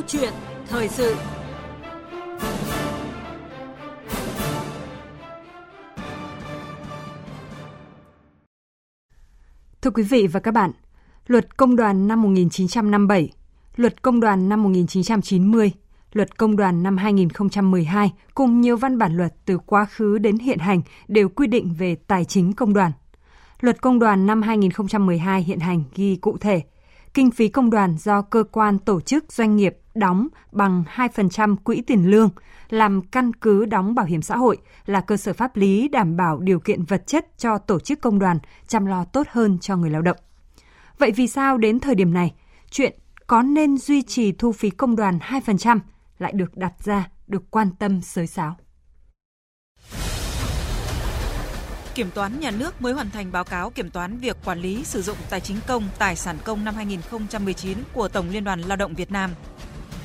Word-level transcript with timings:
Câu 0.00 0.08
chuyện 0.08 0.32
thời 0.68 0.88
sự 0.88 1.14
Thưa 9.82 9.90
quý 9.90 10.02
vị 10.02 10.26
và 10.26 10.40
các 10.40 10.50
bạn, 10.54 10.70
Luật 11.26 11.56
Công 11.56 11.76
đoàn 11.76 12.08
năm 12.08 12.22
1957, 12.22 13.28
Luật 13.76 14.02
Công 14.02 14.20
đoàn 14.20 14.48
năm 14.48 14.62
1990, 14.62 15.72
Luật 16.12 16.38
Công 16.38 16.56
đoàn 16.56 16.82
năm 16.82 16.96
2012 16.96 18.12
cùng 18.34 18.60
nhiều 18.60 18.76
văn 18.76 18.98
bản 18.98 19.16
luật 19.16 19.34
từ 19.44 19.58
quá 19.58 19.84
khứ 19.84 20.18
đến 20.18 20.38
hiện 20.38 20.58
hành 20.58 20.82
đều 21.08 21.28
quy 21.28 21.46
định 21.46 21.74
về 21.78 21.94
tài 21.94 22.24
chính 22.24 22.52
công 22.52 22.72
đoàn. 22.72 22.92
Luật 23.60 23.80
Công 23.80 23.98
đoàn 23.98 24.26
năm 24.26 24.42
2012 24.42 25.42
hiện 25.42 25.60
hành 25.60 25.82
ghi 25.94 26.16
cụ 26.16 26.36
thể, 26.40 26.62
kinh 27.14 27.30
phí 27.30 27.48
công 27.48 27.70
đoàn 27.70 27.96
do 27.98 28.22
cơ 28.22 28.44
quan 28.52 28.78
tổ 28.78 29.00
chức 29.00 29.32
doanh 29.32 29.56
nghiệp 29.56 29.76
đóng 29.94 30.28
bằng 30.52 30.84
2% 30.94 31.56
quỹ 31.56 31.82
tiền 31.86 32.10
lương 32.10 32.30
làm 32.68 33.02
căn 33.02 33.32
cứ 33.32 33.64
đóng 33.64 33.94
bảo 33.94 34.06
hiểm 34.06 34.22
xã 34.22 34.36
hội 34.36 34.58
là 34.86 35.00
cơ 35.00 35.16
sở 35.16 35.32
pháp 35.32 35.56
lý 35.56 35.88
đảm 35.88 36.16
bảo 36.16 36.38
điều 36.38 36.60
kiện 36.60 36.84
vật 36.84 37.06
chất 37.06 37.38
cho 37.38 37.58
tổ 37.58 37.80
chức 37.80 38.00
công 38.00 38.18
đoàn 38.18 38.38
chăm 38.66 38.86
lo 38.86 39.04
tốt 39.04 39.26
hơn 39.30 39.58
cho 39.58 39.76
người 39.76 39.90
lao 39.90 40.02
động. 40.02 40.16
Vậy 40.98 41.10
vì 41.10 41.26
sao 41.26 41.58
đến 41.58 41.80
thời 41.80 41.94
điểm 41.94 42.14
này, 42.14 42.34
chuyện 42.70 42.98
có 43.26 43.42
nên 43.42 43.78
duy 43.78 44.02
trì 44.02 44.32
thu 44.32 44.52
phí 44.52 44.70
công 44.70 44.96
đoàn 44.96 45.18
2% 45.18 45.78
lại 46.18 46.32
được 46.32 46.56
đặt 46.56 46.72
ra, 46.84 47.08
được 47.26 47.50
quan 47.50 47.70
tâm 47.78 48.00
sới 48.00 48.26
sáo? 48.26 48.56
Kiểm 52.00 52.10
toán 52.10 52.40
nhà 52.40 52.50
nước 52.50 52.82
mới 52.82 52.92
hoàn 52.92 53.10
thành 53.10 53.32
báo 53.32 53.44
cáo 53.44 53.70
kiểm 53.70 53.90
toán 53.90 54.18
việc 54.18 54.36
quản 54.44 54.60
lý 54.60 54.84
sử 54.84 55.02
dụng 55.02 55.16
tài 55.30 55.40
chính 55.40 55.56
công, 55.66 55.88
tài 55.98 56.16
sản 56.16 56.38
công 56.44 56.64
năm 56.64 56.74
2019 56.74 57.78
của 57.92 58.08
Tổng 58.08 58.30
Liên 58.30 58.44
đoàn 58.44 58.60
Lao 58.60 58.76
động 58.76 58.94
Việt 58.94 59.12
Nam. 59.12 59.30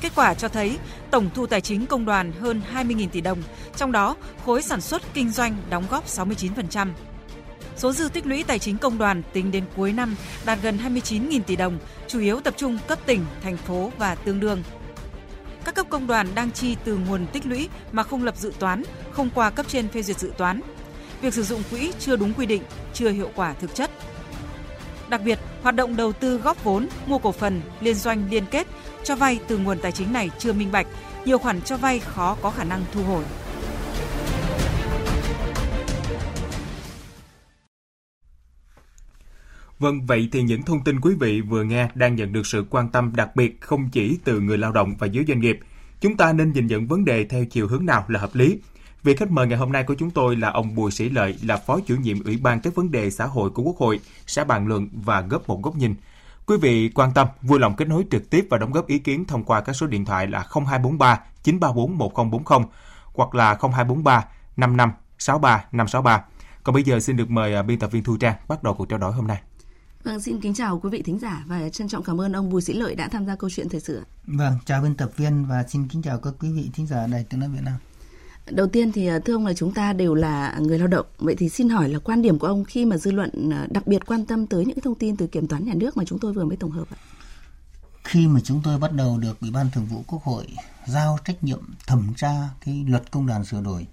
Kết 0.01 0.11
quả 0.15 0.33
cho 0.33 0.47
thấy 0.47 0.77
tổng 1.11 1.29
thu 1.33 1.45
tài 1.45 1.61
chính 1.61 1.85
công 1.85 2.05
đoàn 2.05 2.31
hơn 2.31 2.61
20.000 2.73 3.09
tỷ 3.09 3.21
đồng, 3.21 3.41
trong 3.75 3.91
đó 3.91 4.15
khối 4.45 4.61
sản 4.61 4.81
xuất 4.81 5.01
kinh 5.13 5.29
doanh 5.29 5.55
đóng 5.69 5.83
góp 5.89 6.07
69%. 6.07 6.87
Số 7.77 7.91
dư 7.91 8.09
tích 8.09 8.25
lũy 8.25 8.43
tài 8.43 8.59
chính 8.59 8.77
công 8.77 8.97
đoàn 8.97 9.21
tính 9.33 9.51
đến 9.51 9.65
cuối 9.75 9.93
năm 9.93 10.15
đạt 10.45 10.59
gần 10.61 10.77
29.000 10.77 11.41
tỷ 11.41 11.55
đồng, 11.55 11.77
chủ 12.07 12.19
yếu 12.19 12.39
tập 12.39 12.53
trung 12.57 12.77
cấp 12.87 12.99
tỉnh, 13.05 13.25
thành 13.43 13.57
phố 13.57 13.91
và 13.97 14.15
tương 14.15 14.39
đương. 14.39 14.63
Các 15.65 15.75
cấp 15.75 15.85
công 15.89 16.07
đoàn 16.07 16.27
đang 16.35 16.51
chi 16.51 16.75
từ 16.83 16.97
nguồn 16.97 17.27
tích 17.27 17.45
lũy 17.45 17.69
mà 17.91 18.03
không 18.03 18.23
lập 18.23 18.37
dự 18.37 18.53
toán, 18.59 18.83
không 19.11 19.29
qua 19.35 19.49
cấp 19.49 19.65
trên 19.69 19.87
phê 19.87 20.03
duyệt 20.03 20.19
dự 20.19 20.31
toán, 20.37 20.61
việc 21.21 21.33
sử 21.33 21.43
dụng 21.43 21.61
quỹ 21.71 21.91
chưa 21.99 22.15
đúng 22.15 22.33
quy 22.33 22.45
định, 22.45 22.63
chưa 22.93 23.09
hiệu 23.09 23.29
quả 23.35 23.53
thực 23.53 23.75
chất. 23.75 23.91
Đặc 25.09 25.21
biệt, 25.25 25.39
hoạt 25.61 25.75
động 25.75 25.95
đầu 25.95 26.13
tư 26.13 26.37
góp 26.37 26.63
vốn, 26.63 26.87
mua 27.07 27.17
cổ 27.17 27.31
phần, 27.31 27.61
liên 27.81 27.95
doanh 27.95 28.29
liên 28.29 28.45
kết, 28.51 28.67
cho 29.03 29.15
vay 29.15 29.39
từ 29.47 29.57
nguồn 29.57 29.79
tài 29.79 29.91
chính 29.91 30.13
này 30.13 30.29
chưa 30.39 30.53
minh 30.53 30.71
bạch, 30.71 30.87
nhiều 31.25 31.37
khoản 31.37 31.61
cho 31.61 31.77
vay 31.77 31.99
khó 31.99 32.37
có 32.41 32.49
khả 32.49 32.63
năng 32.63 32.83
thu 32.91 33.03
hồi. 33.03 33.23
Vâng, 39.79 40.05
vậy 40.05 40.29
thì 40.31 40.41
những 40.41 40.63
thông 40.63 40.83
tin 40.83 40.99
quý 41.01 41.15
vị 41.19 41.41
vừa 41.41 41.63
nghe 41.63 41.89
đang 41.95 42.15
nhận 42.15 42.33
được 42.33 42.45
sự 42.45 42.65
quan 42.69 42.89
tâm 42.89 43.15
đặc 43.15 43.35
biệt 43.35 43.61
không 43.61 43.89
chỉ 43.91 44.17
từ 44.23 44.39
người 44.39 44.57
lao 44.57 44.71
động 44.71 44.95
và 44.99 45.07
giới 45.07 45.25
doanh 45.27 45.39
nghiệp. 45.39 45.59
Chúng 46.01 46.17
ta 46.17 46.33
nên 46.33 46.51
nhìn 46.53 46.67
nhận 46.67 46.87
vấn 46.87 47.05
đề 47.05 47.25
theo 47.25 47.45
chiều 47.45 47.67
hướng 47.67 47.85
nào 47.85 48.05
là 48.07 48.19
hợp 48.19 48.35
lý? 48.35 48.59
Vị 49.05 49.15
khách 49.15 49.31
mời 49.31 49.47
ngày 49.47 49.57
hôm 49.57 49.71
nay 49.71 49.83
của 49.83 49.93
chúng 49.93 50.11
tôi 50.11 50.35
là 50.35 50.49
ông 50.49 50.75
Bùi 50.75 50.91
Sĩ 50.91 51.09
Lợi, 51.09 51.37
là 51.43 51.57
Phó 51.57 51.79
chủ 51.79 51.95
nhiệm 51.95 52.23
Ủy 52.23 52.37
ban 52.37 52.59
các 52.59 52.75
vấn 52.75 52.91
đề 52.91 53.11
xã 53.11 53.25
hội 53.25 53.49
của 53.49 53.63
Quốc 53.63 53.77
hội, 53.77 53.99
sẽ 54.27 54.43
bàn 54.43 54.67
luận 54.67 54.89
và 54.93 55.21
góp 55.21 55.47
một 55.47 55.61
góc 55.63 55.75
nhìn. 55.75 55.95
Quý 56.45 56.57
vị 56.61 56.89
quan 56.95 57.13
tâm, 57.13 57.27
vui 57.41 57.59
lòng 57.59 57.75
kết 57.75 57.87
nối 57.87 58.05
trực 58.11 58.29
tiếp 58.29 58.47
và 58.49 58.57
đóng 58.57 58.71
góp 58.71 58.87
ý 58.87 58.99
kiến 58.99 59.25
thông 59.25 59.43
qua 59.43 59.61
các 59.61 59.73
số 59.73 59.87
điện 59.87 60.05
thoại 60.05 60.27
là 60.27 60.39
0243 60.39 61.19
934 61.43 61.97
1040 61.97 62.67
hoặc 63.13 63.35
là 63.35 63.57
0243 63.61 64.25
55 64.57 64.91
63 65.17 65.65
563. 65.71 66.23
Còn 66.63 66.73
bây 66.73 66.83
giờ 66.83 66.99
xin 66.99 67.17
được 67.17 67.29
mời 67.29 67.55
à, 67.55 67.61
biên 67.61 67.79
tập 67.79 67.91
viên 67.91 68.03
Thu 68.03 68.17
Trang 68.17 68.35
bắt 68.47 68.63
đầu 68.63 68.73
cuộc 68.73 68.89
trao 68.89 68.99
đổi 68.99 69.11
hôm 69.11 69.27
nay. 69.27 69.41
Vâng, 70.03 70.19
xin 70.19 70.41
kính 70.41 70.53
chào 70.53 70.79
quý 70.79 70.89
vị 70.89 71.01
thính 71.01 71.19
giả 71.19 71.43
và 71.47 71.69
trân 71.69 71.87
trọng 71.87 72.03
cảm 72.03 72.21
ơn 72.21 72.33
ông 72.33 72.49
Bùi 72.49 72.61
Sĩ 72.61 72.73
Lợi 72.73 72.95
đã 72.95 73.07
tham 73.07 73.25
gia 73.25 73.35
câu 73.35 73.49
chuyện 73.49 73.69
thời 73.69 73.79
sự. 73.79 74.03
Vâng, 74.27 74.53
chào 74.65 74.81
biên 74.81 74.95
tập 74.95 75.11
viên 75.17 75.45
và 75.45 75.63
xin 75.67 75.87
kính 75.87 76.01
chào 76.01 76.17
các 76.17 76.33
quý 76.39 76.51
vị 76.51 76.69
thính 76.73 76.87
giả 76.87 77.07
Đài 77.07 77.25
Tiếng 77.29 77.39
nói 77.39 77.49
Việt 77.49 77.61
Nam. 77.63 77.77
Đầu 78.51 78.67
tiên 78.67 78.91
thì 78.91 79.07
à, 79.07 79.19
thưa 79.19 79.33
ông 79.33 79.45
là 79.45 79.53
chúng 79.53 79.73
ta 79.73 79.93
đều 79.93 80.13
là 80.15 80.57
người 80.59 80.79
lao 80.79 80.87
động. 80.87 81.05
Vậy 81.17 81.35
thì 81.35 81.49
xin 81.49 81.69
hỏi 81.69 81.89
là 81.89 81.99
quan 81.99 82.21
điểm 82.21 82.39
của 82.39 82.47
ông 82.47 82.63
khi 82.63 82.85
mà 82.85 82.97
dư 82.97 83.11
luận 83.11 83.49
à, 83.51 83.67
đặc 83.69 83.87
biệt 83.87 84.05
quan 84.05 84.25
tâm 84.25 84.47
tới 84.47 84.65
những 84.65 84.79
thông 84.81 84.95
tin 84.95 85.17
từ 85.17 85.27
kiểm 85.27 85.47
toán 85.47 85.65
nhà 85.65 85.73
nước 85.73 85.97
mà 85.97 86.03
chúng 86.07 86.19
tôi 86.19 86.33
vừa 86.33 86.45
mới 86.45 86.57
tổng 86.57 86.71
hợp 86.71 86.87
ạ? 86.91 86.97
Khi 88.03 88.27
mà 88.27 88.39
chúng 88.43 88.61
tôi 88.63 88.79
bắt 88.79 88.91
đầu 88.93 89.17
được 89.17 89.39
Ủy 89.41 89.51
ban 89.51 89.71
Thường 89.71 89.85
vụ 89.85 90.03
Quốc 90.07 90.23
hội 90.23 90.47
giao 90.85 91.17
trách 91.25 91.43
nhiệm 91.43 91.59
thẩm 91.87 92.13
tra 92.17 92.49
cái 92.65 92.85
luật 92.87 93.11
công 93.11 93.27
đoàn 93.27 93.45
sửa 93.45 93.61
đổi, 93.61 93.87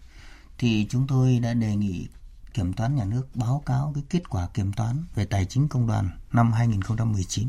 thì 0.59 0.87
chúng 0.91 1.07
tôi 1.07 1.39
đã 1.39 1.55
đề 1.55 1.77
nghị 1.77 2.07
kiểm 2.55 2.73
toán 2.73 2.97
nhà 2.97 3.05
nước 3.05 3.27
báo 3.35 3.63
cáo 3.67 3.93
cái 3.95 4.05
kết 4.11 4.29
quả 4.29 4.49
kiểm 4.55 4.73
toán 4.73 5.05
về 5.15 5.25
tài 5.25 5.45
chính 5.45 5.69
công 5.69 5.87
đoàn 5.87 6.11
năm 6.33 6.53
2019. 6.53 7.49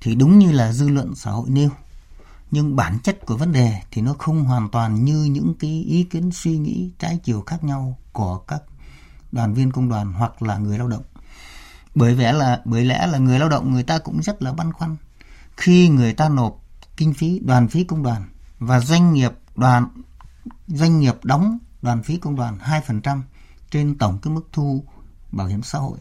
Thì 0.00 0.14
đúng 0.14 0.38
như 0.38 0.52
là 0.52 0.72
dư 0.72 0.88
luận 0.88 1.14
xã 1.14 1.30
hội 1.30 1.50
nêu 1.50 1.70
nhưng 2.54 2.76
bản 2.76 2.98
chất 3.02 3.26
của 3.26 3.36
vấn 3.36 3.52
đề 3.52 3.80
thì 3.90 4.02
nó 4.02 4.14
không 4.18 4.44
hoàn 4.44 4.68
toàn 4.68 5.04
như 5.04 5.24
những 5.24 5.54
cái 5.60 5.70
ý 5.70 6.04
kiến, 6.04 6.30
suy 6.32 6.58
nghĩ, 6.58 6.90
trái 6.98 7.18
chiều 7.24 7.42
khác 7.46 7.64
nhau 7.64 7.98
của 8.12 8.38
các 8.38 8.62
đoàn 9.32 9.54
viên 9.54 9.72
công 9.72 9.88
đoàn 9.88 10.12
hoặc 10.12 10.42
là 10.42 10.58
người 10.58 10.78
lao 10.78 10.88
động. 10.88 11.02
Bởi 11.94 12.14
vẻ 12.14 12.32
là, 12.32 12.60
bởi 12.64 12.84
lẽ 12.84 13.06
là 13.06 13.18
người 13.18 13.38
lao 13.38 13.48
động 13.48 13.72
người 13.72 13.82
ta 13.82 13.98
cũng 13.98 14.22
rất 14.22 14.42
là 14.42 14.52
băn 14.52 14.72
khoăn. 14.72 14.96
Khi 15.56 15.88
người 15.88 16.12
ta 16.12 16.28
nộp 16.28 16.62
kinh 16.96 17.14
phí, 17.14 17.38
đoàn 17.38 17.68
phí 17.68 17.84
công 17.84 18.02
đoàn 18.02 18.28
và 18.58 18.80
doanh 18.80 19.12
nghiệp 19.12 19.32
đoàn, 19.56 19.88
doanh 20.66 21.00
nghiệp 21.00 21.14
đóng 21.22 21.58
đoàn 21.82 22.02
phí 22.02 22.16
công 22.16 22.36
đoàn 22.36 22.58
2% 22.58 23.20
trên 23.70 23.98
tổng 23.98 24.18
cái 24.22 24.34
mức 24.34 24.48
thu 24.52 24.84
bảo 25.32 25.46
hiểm 25.46 25.62
xã 25.62 25.78
hội, 25.78 25.98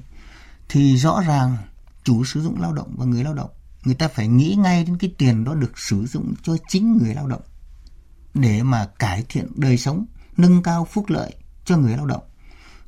thì 0.69 0.97
rõ 0.97 1.21
ràng 1.27 1.57
chủ 2.03 2.25
sử 2.25 2.41
dụng 2.41 2.61
lao 2.61 2.73
động 2.73 2.95
và 2.97 3.05
người 3.05 3.23
lao 3.23 3.33
động 3.33 3.49
người 3.83 3.95
ta 3.95 4.07
phải 4.07 4.27
nghĩ 4.27 4.55
ngay 4.55 4.83
đến 4.83 4.97
cái 4.97 5.13
tiền 5.17 5.43
đó 5.43 5.55
được 5.55 5.77
sử 5.77 6.05
dụng 6.05 6.33
cho 6.43 6.57
chính 6.67 6.97
người 6.97 7.15
lao 7.15 7.27
động 7.27 7.41
để 8.33 8.63
mà 8.63 8.89
cải 8.99 9.23
thiện 9.29 9.47
đời 9.55 9.77
sống, 9.77 10.05
nâng 10.37 10.63
cao 10.63 10.87
phúc 10.91 11.05
lợi 11.07 11.35
cho 11.65 11.77
người 11.77 11.97
lao 11.97 12.05
động. 12.05 12.23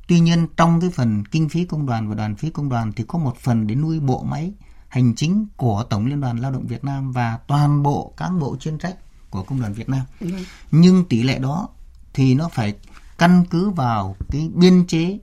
Tuy 0.07 0.19
nhiên 0.19 0.47
trong 0.57 0.81
cái 0.81 0.89
phần 0.89 1.25
kinh 1.25 1.49
phí 1.49 1.65
công 1.65 1.85
đoàn 1.85 2.09
và 2.09 2.15
đoàn 2.15 2.35
phí 2.35 2.49
công 2.49 2.69
đoàn 2.69 2.91
thì 2.95 3.03
có 3.07 3.19
một 3.19 3.37
phần 3.37 3.67
để 3.67 3.75
nuôi 3.75 3.99
bộ 3.99 4.23
máy 4.23 4.53
hành 4.87 5.15
chính 5.15 5.45
của 5.57 5.83
Tổng 5.83 6.05
Liên 6.05 6.21
đoàn 6.21 6.37
Lao 6.37 6.51
động 6.51 6.67
Việt 6.67 6.83
Nam 6.83 7.11
và 7.11 7.39
toàn 7.47 7.83
bộ 7.83 8.13
cán 8.17 8.39
bộ 8.39 8.57
chuyên 8.59 8.77
trách 8.77 8.95
của 9.29 9.43
Công 9.43 9.61
đoàn 9.61 9.73
Việt 9.73 9.89
Nam. 9.89 10.01
Ừ. 10.19 10.29
Nhưng 10.71 11.05
tỷ 11.05 11.23
lệ 11.23 11.39
đó 11.39 11.69
thì 12.13 12.35
nó 12.35 12.49
phải 12.49 12.73
căn 13.17 13.45
cứ 13.49 13.69
vào 13.69 14.15
cái 14.31 14.49
biên 14.53 14.87
chế, 14.87 15.19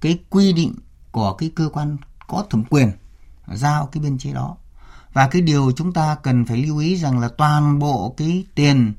cái 0.00 0.18
quy 0.30 0.52
định 0.52 0.74
của 1.12 1.32
cái 1.32 1.50
cơ 1.54 1.68
quan 1.72 1.96
có 2.26 2.44
thẩm 2.50 2.64
quyền 2.64 2.90
giao 3.54 3.86
cái 3.86 4.02
biên 4.02 4.18
chế 4.18 4.32
đó 4.32 4.56
và 5.12 5.28
cái 5.28 5.42
điều 5.42 5.72
chúng 5.76 5.92
ta 5.92 6.16
cần 6.22 6.44
phải 6.44 6.56
lưu 6.56 6.78
ý 6.78 6.96
rằng 6.96 7.18
là 7.18 7.28
toàn 7.28 7.78
bộ 7.78 8.14
cái 8.16 8.44
tiền 8.54 8.92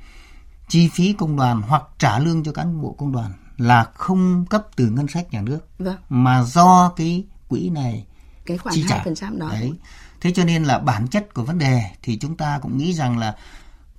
chi 0.68 0.90
phí 0.94 1.14
công 1.14 1.38
đoàn 1.38 1.62
hoặc 1.62 1.84
trả 1.97 2.20
lương 2.20 2.44
cho 2.44 2.52
cán 2.52 2.81
bộ 2.81 2.96
công 2.97 3.12
đoàn 3.12 3.31
là 3.58 3.84
không 3.94 4.46
cấp 4.46 4.68
từ 4.75 4.90
ngân 4.90 5.08
sách 5.08 5.31
nhà 5.31 5.42
nước 5.42 5.59
vâng. 5.80 5.97
mà 6.09 6.44
do 6.44 6.94
cái 6.96 7.25
quỹ 7.47 7.70
này 7.70 8.06
cái 8.46 8.58
khoản 8.58 8.75
chi 8.75 8.86
trả. 8.90 9.03
2% 9.03 9.38
đó. 9.38 9.50
Đấy. 9.50 9.74
Thế 10.22 10.31
cho 10.31 10.44
nên 10.44 10.64
là 10.64 10.80
bản 10.80 11.08
chất 11.08 11.34
của 11.34 11.44
vấn 11.44 11.58
đề 11.58 11.84
thì 12.03 12.18
chúng 12.20 12.38
ta 12.38 12.59
cũng 12.62 12.78
nghĩ 12.78 12.94
rằng 12.94 13.18
là 13.18 13.36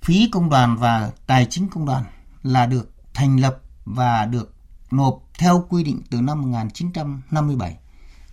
phí 0.01 0.29
công 0.31 0.49
đoàn 0.49 0.77
và 0.77 1.11
tài 1.27 1.47
chính 1.49 1.67
công 1.67 1.85
đoàn 1.85 2.03
là 2.43 2.65
được 2.65 2.91
thành 3.13 3.39
lập 3.39 3.57
và 3.85 4.25
được 4.25 4.53
nộp 4.91 5.23
theo 5.37 5.65
quy 5.69 5.83
định 5.83 6.01
từ 6.09 6.21
năm 6.21 6.41
1957. 6.41 7.77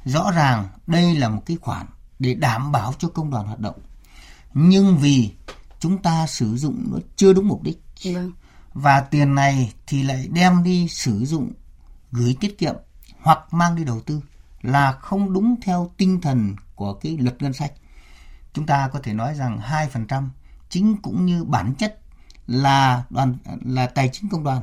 Rõ 0.04 0.30
ràng 0.30 0.68
đây 0.86 1.14
là 1.14 1.28
một 1.28 1.42
cái 1.46 1.56
khoản 1.60 1.86
để 2.18 2.34
đảm 2.34 2.72
bảo 2.72 2.92
cho 2.98 3.08
công 3.08 3.30
đoàn 3.30 3.46
hoạt 3.46 3.60
động. 3.60 3.78
Nhưng 4.54 4.98
vì 4.98 5.30
chúng 5.80 6.02
ta 6.02 6.26
sử 6.26 6.56
dụng 6.56 6.84
nó 6.90 6.98
chưa 7.16 7.32
đúng 7.32 7.48
mục 7.48 7.62
đích. 7.62 7.82
Vâng. 8.04 8.32
và 8.74 9.00
tiền 9.00 9.34
này 9.34 9.72
thì 9.86 10.02
lại 10.02 10.28
đem 10.32 10.62
đi 10.62 10.88
sử 10.88 11.24
dụng 11.24 11.52
gửi 12.12 12.36
tiết 12.40 12.58
kiệm 12.58 12.74
hoặc 13.20 13.38
mang 13.50 13.76
đi 13.76 13.84
đầu 13.84 14.00
tư 14.00 14.20
là 14.62 14.92
không 14.92 15.32
đúng 15.32 15.54
theo 15.62 15.90
tinh 15.96 16.20
thần 16.20 16.56
của 16.74 16.94
cái 16.94 17.16
luật 17.16 17.42
ngân 17.42 17.52
sách. 17.52 17.72
Chúng 18.52 18.66
ta 18.66 18.88
có 18.92 19.00
thể 19.02 19.12
nói 19.12 19.34
rằng 19.34 19.58
2% 19.58 20.28
chính 20.68 20.96
cũng 21.02 21.26
như 21.26 21.44
bản 21.44 21.74
chất 21.74 22.00
là 22.46 23.04
đoàn 23.10 23.36
là 23.64 23.86
tài 23.86 24.08
chính 24.12 24.28
công 24.28 24.44
đoàn 24.44 24.62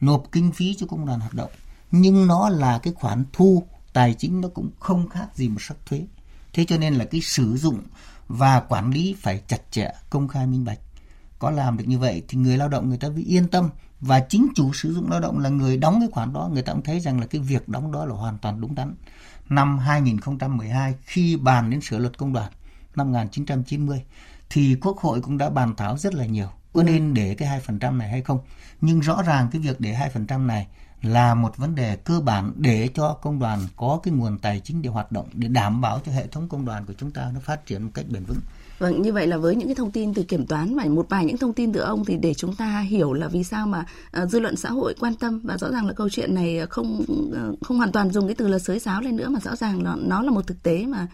nộp 0.00 0.24
kinh 0.32 0.52
phí 0.52 0.74
cho 0.78 0.86
công 0.86 1.06
đoàn 1.06 1.20
hoạt 1.20 1.34
động. 1.34 1.50
Nhưng 1.90 2.26
nó 2.26 2.48
là 2.48 2.78
cái 2.78 2.92
khoản 2.92 3.24
thu 3.32 3.66
tài 3.92 4.14
chính 4.14 4.40
nó 4.40 4.48
cũng 4.54 4.70
không 4.80 5.08
khác 5.08 5.26
gì 5.34 5.48
một 5.48 5.60
sắc 5.62 5.76
thuế 5.86 6.06
thế 6.56 6.64
cho 6.64 6.78
nên 6.78 6.94
là 6.94 7.04
cái 7.04 7.20
sử 7.20 7.56
dụng 7.56 7.80
và 8.28 8.60
quản 8.60 8.90
lý 8.90 9.16
phải 9.20 9.40
chặt 9.46 9.60
chẽ, 9.70 9.90
công 10.10 10.28
khai, 10.28 10.46
minh 10.46 10.64
bạch. 10.64 10.78
Có 11.38 11.50
làm 11.50 11.76
được 11.76 11.84
như 11.86 11.98
vậy 11.98 12.22
thì 12.28 12.38
người 12.38 12.58
lao 12.58 12.68
động, 12.68 12.88
người 12.88 12.98
ta 12.98 13.08
mới 13.08 13.22
yên 13.22 13.48
tâm. 13.48 13.70
Và 14.00 14.20
chính 14.20 14.48
chủ 14.54 14.72
sử 14.72 14.94
dụng 14.94 15.10
lao 15.10 15.20
động 15.20 15.38
là 15.38 15.48
người 15.48 15.76
đóng 15.76 16.00
cái 16.00 16.08
khoản 16.12 16.32
đó, 16.32 16.50
người 16.52 16.62
ta 16.62 16.72
cũng 16.72 16.82
thấy 16.82 17.00
rằng 17.00 17.20
là 17.20 17.26
cái 17.26 17.40
việc 17.40 17.68
đóng 17.68 17.92
đó 17.92 18.04
là 18.04 18.14
hoàn 18.14 18.38
toàn 18.38 18.60
đúng 18.60 18.74
đắn. 18.74 18.94
Năm 19.48 19.78
2012 19.78 20.94
khi 21.02 21.36
bàn 21.36 21.70
đến 21.70 21.80
sửa 21.80 21.98
luật 21.98 22.18
công 22.18 22.32
đoàn, 22.32 22.52
năm 22.94 23.12
1990 23.12 24.02
thì 24.50 24.76
Quốc 24.80 24.98
hội 24.98 25.20
cũng 25.20 25.38
đã 25.38 25.50
bàn 25.50 25.74
thảo 25.76 25.98
rất 25.98 26.14
là 26.14 26.26
nhiều. 26.26 26.48
Có 26.72 26.82
nên 26.82 27.14
để 27.14 27.34
cái 27.34 27.60
2% 27.66 27.96
này 27.96 28.08
hay 28.08 28.22
không. 28.22 28.38
Nhưng 28.80 29.00
rõ 29.00 29.22
ràng 29.22 29.48
cái 29.52 29.60
việc 29.60 29.80
để 29.80 30.10
2% 30.14 30.46
này 30.46 30.66
là 31.06 31.34
một 31.34 31.56
vấn 31.56 31.74
đề 31.74 31.96
cơ 31.96 32.20
bản 32.20 32.52
để 32.56 32.88
cho 32.94 33.12
công 33.22 33.38
đoàn 33.38 33.60
có 33.76 34.00
cái 34.02 34.14
nguồn 34.14 34.38
tài 34.38 34.60
chính 34.64 34.82
để 34.82 34.90
hoạt 34.90 35.12
động 35.12 35.26
để 35.32 35.48
đảm 35.48 35.80
bảo 35.80 36.00
cho 36.06 36.12
hệ 36.12 36.26
thống 36.26 36.48
công 36.48 36.64
đoàn 36.64 36.84
của 36.86 36.92
chúng 36.98 37.10
ta 37.10 37.30
nó 37.34 37.40
phát 37.40 37.66
triển 37.66 37.82
một 37.82 37.90
cách 37.94 38.04
bền 38.10 38.24
vững. 38.24 38.38
Vâng, 38.78 39.02
như 39.02 39.12
vậy 39.12 39.26
là 39.26 39.36
với 39.36 39.56
những 39.56 39.68
cái 39.68 39.74
thông 39.74 39.90
tin 39.90 40.14
từ 40.14 40.22
kiểm 40.22 40.46
toán 40.46 40.76
và 40.76 40.84
một 40.84 41.06
vài 41.08 41.24
những 41.24 41.36
thông 41.36 41.52
tin 41.52 41.72
từ 41.72 41.80
ông 41.80 42.04
thì 42.04 42.16
để 42.16 42.34
chúng 42.34 42.54
ta 42.54 42.80
hiểu 42.80 43.12
là 43.12 43.28
vì 43.28 43.44
sao 43.44 43.66
mà 43.66 43.86
uh, 44.22 44.30
dư 44.30 44.40
luận 44.40 44.56
xã 44.56 44.70
hội 44.70 44.94
quan 45.00 45.14
tâm 45.14 45.40
và 45.44 45.58
rõ 45.58 45.70
ràng 45.70 45.86
là 45.86 45.92
câu 45.92 46.08
chuyện 46.08 46.34
này 46.34 46.66
không 46.70 47.04
uh, 47.30 47.60
không 47.62 47.76
hoàn 47.76 47.92
toàn 47.92 48.10
dùng 48.10 48.26
cái 48.26 48.34
từ 48.34 48.48
là 48.48 48.58
sới 48.58 48.78
sáo 48.78 49.00
lên 49.00 49.16
nữa 49.16 49.28
mà 49.28 49.40
rõ 49.40 49.56
ràng 49.56 49.82
là 49.82 49.96
nó 49.98 50.22
là 50.22 50.30
một 50.30 50.46
thực 50.46 50.62
tế 50.62 50.86
mà 50.86 51.06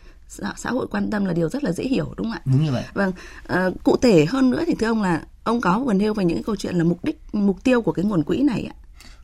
xã, 0.56 0.70
hội 0.70 0.86
quan 0.90 1.10
tâm 1.10 1.24
là 1.24 1.32
điều 1.32 1.48
rất 1.48 1.64
là 1.64 1.72
dễ 1.72 1.84
hiểu 1.84 2.14
đúng 2.16 2.26
không 2.26 2.32
ạ? 2.32 2.42
Đúng 2.44 2.64
như 2.64 2.72
vậy. 2.72 2.84
Vâng, 2.94 3.12
cụ 3.84 3.96
thể 3.96 4.26
hơn 4.26 4.50
nữa 4.50 4.62
thì 4.66 4.74
thưa 4.74 4.86
ông 4.86 5.02
là 5.02 5.22
ông 5.44 5.60
có 5.60 5.78
vừa 5.78 5.92
nêu 5.92 6.14
về 6.14 6.24
những 6.24 6.36
cái 6.36 6.44
câu 6.44 6.56
chuyện 6.56 6.76
là 6.76 6.84
mục 6.84 7.04
đích 7.04 7.20
mục 7.32 7.64
tiêu 7.64 7.82
của 7.82 7.92
cái 7.92 8.04
nguồn 8.04 8.22
quỹ 8.22 8.42
này 8.42 8.70
ạ. 8.70 8.74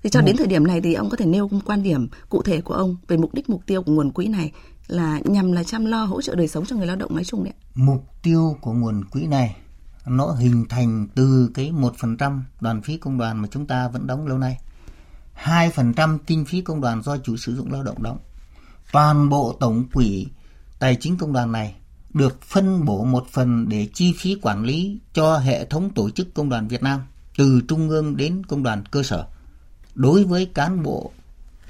Thì 0.03 0.11
cho 0.11 0.21
đến 0.21 0.37
thời 0.37 0.47
điểm 0.47 0.67
này 0.67 0.81
thì 0.81 0.95
ông 0.95 1.11
có 1.11 1.17
thể 1.17 1.27
nêu 1.27 1.51
quan 1.67 1.83
điểm 1.83 2.09
cụ 2.29 2.43
thể 2.43 2.61
của 2.61 2.75
ông 2.75 2.97
về 3.09 3.17
mục 3.17 3.35
đích 3.35 3.51
mục 3.51 3.63
tiêu 3.67 3.83
của 3.83 3.93
nguồn 3.93 4.11
quỹ 4.11 4.29
này 4.29 4.53
là 4.87 5.21
nhằm 5.25 5.53
là 5.53 5.65
chăm 5.65 5.85
lo 5.85 6.05
hỗ 6.05 6.23
trợ 6.23 6.35
đời 6.35 6.49
sống 6.49 6.67
cho 6.67 6.77
người 6.77 6.87
lao 6.87 6.97
động 6.97 7.15
nói 7.15 7.25
chung 7.25 7.45
đấy. 7.45 7.53
Mục 7.75 8.05
tiêu 8.23 8.57
của 8.61 8.73
nguồn 8.73 9.05
quỹ 9.05 9.27
này 9.27 9.57
nó 10.07 10.27
hình 10.27 10.65
thành 10.69 11.09
từ 11.15 11.51
cái 11.55 11.73
1% 11.73 12.41
đoàn 12.61 12.83
phí 12.83 12.97
công 12.97 13.19
đoàn 13.19 13.43
mà 13.43 13.49
chúng 13.51 13.67
ta 13.67 13.89
vẫn 13.89 14.07
đóng 14.07 14.27
lâu 14.27 14.39
nay. 14.39 14.59
2% 15.45 16.19
kinh 16.27 16.45
phí 16.45 16.61
công 16.61 16.81
đoàn 16.81 17.03
do 17.03 17.17
chủ 17.17 17.37
sử 17.37 17.57
dụng 17.57 17.73
lao 17.73 17.83
động 17.83 18.03
đóng. 18.03 18.19
Toàn 18.93 19.29
bộ 19.29 19.57
tổng 19.61 19.85
quỹ 19.93 20.27
tài 20.79 20.97
chính 20.97 21.17
công 21.17 21.33
đoàn 21.33 21.53
này 21.53 21.75
được 22.15 22.43
phân 22.43 22.85
bổ 22.85 23.05
một 23.05 23.27
phần 23.33 23.69
để 23.69 23.89
chi 23.95 24.15
phí 24.19 24.37
quản 24.43 24.65
lý 24.65 24.99
cho 25.13 25.39
hệ 25.39 25.65
thống 25.65 25.91
tổ 25.91 26.11
chức 26.11 26.35
công 26.35 26.49
đoàn 26.49 26.69
Việt 26.69 26.83
Nam 26.83 27.01
từ 27.37 27.61
trung 27.69 27.89
ương 27.89 28.17
đến 28.17 28.43
công 28.47 28.63
đoàn 28.63 28.85
cơ 28.91 29.03
sở. 29.03 29.27
Đối 29.99 30.25
với 30.25 30.51
cán 30.55 30.83
bộ 30.83 31.11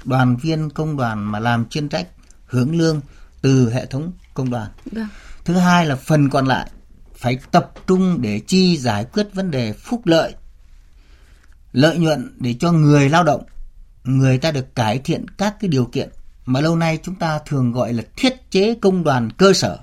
đoàn 0.05 0.37
viên 0.37 0.69
công 0.69 0.97
đoàn 0.97 1.31
mà 1.31 1.39
làm 1.39 1.69
chuyên 1.69 1.89
trách 1.89 2.07
hưởng 2.45 2.77
lương 2.77 3.01
từ 3.41 3.71
hệ 3.73 3.85
thống 3.85 4.11
công 4.33 4.49
đoàn. 4.49 4.71
Vâng. 4.91 5.07
Thứ 5.45 5.53
hai 5.53 5.85
là 5.85 5.95
phần 5.95 6.29
còn 6.29 6.45
lại 6.45 6.71
phải 7.15 7.39
tập 7.51 7.71
trung 7.87 8.21
để 8.21 8.39
chi 8.47 8.77
giải 8.77 9.05
quyết 9.05 9.27
vấn 9.33 9.51
đề 9.51 9.73
phúc 9.73 10.01
lợi, 10.05 10.33
lợi 11.71 11.97
nhuận 11.97 12.31
để 12.39 12.55
cho 12.59 12.71
người 12.71 13.09
lao 13.09 13.23
động, 13.23 13.43
người 14.03 14.37
ta 14.37 14.51
được 14.51 14.75
cải 14.75 14.99
thiện 14.99 15.25
các 15.37 15.55
cái 15.59 15.69
điều 15.69 15.85
kiện 15.85 16.09
mà 16.45 16.61
lâu 16.61 16.75
nay 16.75 16.99
chúng 17.03 17.15
ta 17.15 17.39
thường 17.45 17.71
gọi 17.71 17.93
là 17.93 18.03
thiết 18.15 18.51
chế 18.51 18.75
công 18.81 19.03
đoàn 19.03 19.29
cơ 19.31 19.53
sở, 19.53 19.79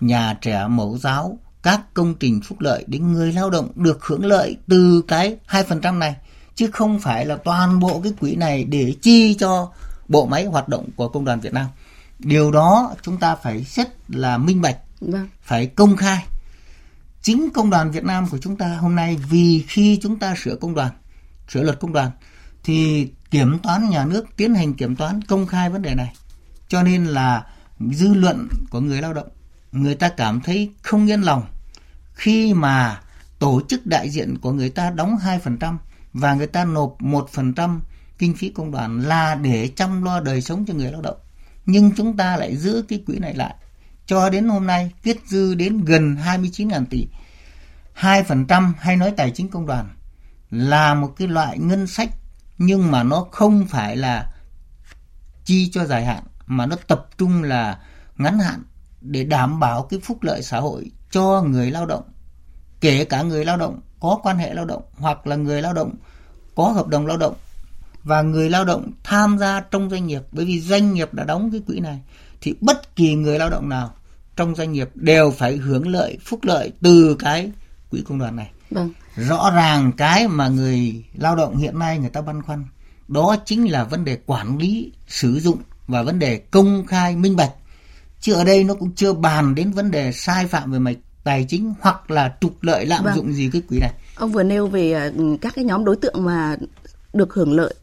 nhà 0.00 0.38
trẻ 0.40 0.66
mẫu 0.68 0.98
giáo, 0.98 1.38
các 1.62 1.80
công 1.94 2.14
trình 2.14 2.40
phúc 2.44 2.60
lợi 2.60 2.84
để 2.86 2.98
người 2.98 3.32
lao 3.32 3.50
động 3.50 3.72
được 3.74 4.04
hưởng 4.04 4.24
lợi 4.24 4.56
từ 4.68 5.02
cái 5.08 5.36
2% 5.48 5.98
này 5.98 6.16
chứ 6.62 6.70
không 6.72 7.00
phải 7.00 7.26
là 7.26 7.36
toàn 7.36 7.80
bộ 7.80 8.00
cái 8.00 8.12
quỹ 8.20 8.34
này 8.36 8.64
để 8.64 8.94
chi 9.02 9.34
cho 9.34 9.70
bộ 10.08 10.26
máy 10.26 10.44
hoạt 10.44 10.68
động 10.68 10.88
của 10.96 11.08
công 11.08 11.24
đoàn 11.24 11.40
Việt 11.40 11.52
Nam. 11.52 11.66
Điều 12.18 12.50
đó 12.50 12.94
chúng 13.02 13.16
ta 13.16 13.36
phải 13.36 13.64
rất 13.64 13.88
là 14.08 14.38
minh 14.38 14.60
bạch 14.60 14.76
Vâng. 15.00 15.28
phải 15.42 15.66
công 15.66 15.96
khai. 15.96 16.24
Chính 17.22 17.48
công 17.54 17.70
đoàn 17.70 17.90
Việt 17.90 18.04
Nam 18.04 18.28
của 18.28 18.38
chúng 18.38 18.56
ta 18.56 18.76
hôm 18.76 18.94
nay 18.94 19.16
vì 19.30 19.64
khi 19.68 19.98
chúng 20.02 20.18
ta 20.18 20.34
sửa 20.42 20.56
công 20.56 20.74
đoàn, 20.74 20.90
sửa 21.48 21.62
luật 21.62 21.80
công 21.80 21.92
đoàn 21.92 22.10
thì 22.64 23.08
kiểm 23.30 23.58
toán 23.58 23.90
nhà 23.90 24.04
nước 24.04 24.24
tiến 24.36 24.54
hành 24.54 24.74
kiểm 24.74 24.96
toán 24.96 25.22
công 25.22 25.46
khai 25.46 25.70
vấn 25.70 25.82
đề 25.82 25.94
này. 25.94 26.14
Cho 26.68 26.82
nên 26.82 27.04
là 27.04 27.46
dư 27.90 28.14
luận 28.14 28.48
của 28.70 28.80
người 28.80 29.02
lao 29.02 29.12
động, 29.12 29.28
người 29.72 29.94
ta 29.94 30.08
cảm 30.08 30.40
thấy 30.40 30.70
không 30.82 31.10
yên 31.10 31.20
lòng 31.20 31.42
khi 32.14 32.54
mà 32.54 33.00
tổ 33.38 33.60
chức 33.68 33.86
đại 33.86 34.10
diện 34.10 34.38
của 34.38 34.52
người 34.52 34.70
ta 34.70 34.90
đóng 34.90 35.16
2% 35.24 35.76
và 36.12 36.34
người 36.34 36.46
ta 36.46 36.64
nộp 36.64 36.96
1% 37.00 37.80
kinh 38.18 38.34
phí 38.34 38.48
công 38.48 38.70
đoàn 38.70 39.00
là 39.00 39.34
để 39.34 39.68
chăm 39.76 40.02
lo 40.02 40.20
đời 40.20 40.40
sống 40.40 40.64
cho 40.66 40.74
người 40.74 40.92
lao 40.92 41.02
động. 41.02 41.16
Nhưng 41.66 41.92
chúng 41.96 42.16
ta 42.16 42.36
lại 42.36 42.56
giữ 42.56 42.84
cái 42.88 43.02
quỹ 43.06 43.18
này 43.18 43.34
lại 43.34 43.54
cho 44.06 44.30
đến 44.30 44.48
hôm 44.48 44.66
nay 44.66 44.92
kết 45.02 45.16
dư 45.26 45.54
đến 45.54 45.84
gần 45.84 46.16
29.000 46.24 46.84
tỷ. 46.90 47.06
2% 48.00 48.72
hay 48.78 48.96
nói 48.96 49.12
tài 49.16 49.30
chính 49.30 49.48
công 49.48 49.66
đoàn, 49.66 49.88
là 50.50 50.94
một 50.94 51.14
cái 51.16 51.28
loại 51.28 51.58
ngân 51.58 51.86
sách, 51.86 52.10
nhưng 52.58 52.90
mà 52.90 53.02
nó 53.02 53.26
không 53.30 53.66
phải 53.66 53.96
là 53.96 54.32
chi 55.44 55.70
cho 55.72 55.84
dài 55.84 56.04
hạn, 56.04 56.22
mà 56.46 56.66
nó 56.66 56.76
tập 56.86 57.08
trung 57.18 57.42
là 57.42 57.78
ngắn 58.16 58.38
hạn 58.38 58.62
để 59.00 59.24
đảm 59.24 59.60
bảo 59.60 59.82
cái 59.82 60.00
phúc 60.00 60.22
lợi 60.22 60.42
xã 60.42 60.60
hội 60.60 60.90
cho 61.10 61.42
người 61.42 61.70
lao 61.70 61.86
động, 61.86 62.04
kể 62.80 63.04
cả 63.04 63.22
người 63.22 63.44
lao 63.44 63.56
động 63.56 63.80
có 64.02 64.18
quan 64.22 64.38
hệ 64.38 64.54
lao 64.54 64.64
động 64.64 64.82
hoặc 64.98 65.26
là 65.26 65.36
người 65.36 65.62
lao 65.62 65.72
động 65.72 65.94
có 66.54 66.64
hợp 66.64 66.88
đồng 66.88 67.06
lao 67.06 67.16
động 67.16 67.34
và 68.04 68.22
người 68.22 68.50
lao 68.50 68.64
động 68.64 68.90
tham 69.04 69.38
gia 69.38 69.60
trong 69.60 69.90
doanh 69.90 70.06
nghiệp 70.06 70.22
bởi 70.32 70.44
vì 70.44 70.60
doanh 70.60 70.94
nghiệp 70.94 71.14
đã 71.14 71.24
đóng 71.24 71.50
cái 71.50 71.60
quỹ 71.66 71.80
này 71.80 72.00
thì 72.40 72.54
bất 72.60 72.96
kỳ 72.96 73.14
người 73.14 73.38
lao 73.38 73.50
động 73.50 73.68
nào 73.68 73.94
trong 74.36 74.54
doanh 74.54 74.72
nghiệp 74.72 74.90
đều 74.94 75.30
phải 75.30 75.56
hưởng 75.56 75.88
lợi 75.88 76.18
phúc 76.24 76.40
lợi 76.42 76.72
từ 76.82 77.16
cái 77.18 77.50
quỹ 77.90 78.02
công 78.08 78.18
đoàn 78.18 78.36
này 78.36 78.50
Vâng. 78.70 78.90
rõ 79.16 79.50
ràng 79.54 79.92
cái 79.96 80.28
mà 80.28 80.48
người 80.48 81.04
lao 81.14 81.36
động 81.36 81.56
hiện 81.56 81.78
nay 81.78 81.98
người 81.98 82.10
ta 82.10 82.20
băn 82.20 82.42
khoăn 82.42 82.64
đó 83.08 83.36
chính 83.44 83.70
là 83.70 83.84
vấn 83.84 84.04
đề 84.04 84.18
quản 84.26 84.58
lý 84.58 84.92
sử 85.08 85.40
dụng 85.40 85.58
và 85.86 86.02
vấn 86.02 86.18
đề 86.18 86.36
công 86.36 86.86
khai 86.86 87.16
minh 87.16 87.36
bạch 87.36 87.52
chứ 88.20 88.32
ở 88.32 88.44
đây 88.44 88.64
nó 88.64 88.74
cũng 88.74 88.94
chưa 88.94 89.12
bàn 89.12 89.54
đến 89.54 89.70
vấn 89.70 89.90
đề 89.90 90.12
sai 90.12 90.46
phạm 90.46 90.72
về 90.72 90.78
mặt 90.78 90.92
tài 91.24 91.46
chính 91.48 91.74
hoặc 91.80 92.10
là 92.10 92.34
trục 92.40 92.62
lợi 92.62 92.86
lạm 92.86 93.04
Vâng. 93.04 93.16
dụng 93.16 93.32
gì 93.32 93.50
cái 93.52 93.62
quỹ 93.68 93.78
này 93.78 93.92
Ông 94.16 94.32
vừa 94.32 94.42
nêu 94.42 94.66
về 94.66 94.92
ờ, 94.92 95.12
các 95.40 95.54
cái 95.54 95.64
nhóm 95.64 95.84
đối 95.84 95.96
tượng 95.96 96.24
mà 96.24 96.56
được 97.12 97.34
hưởng 97.34 97.52
lợi 97.52 97.74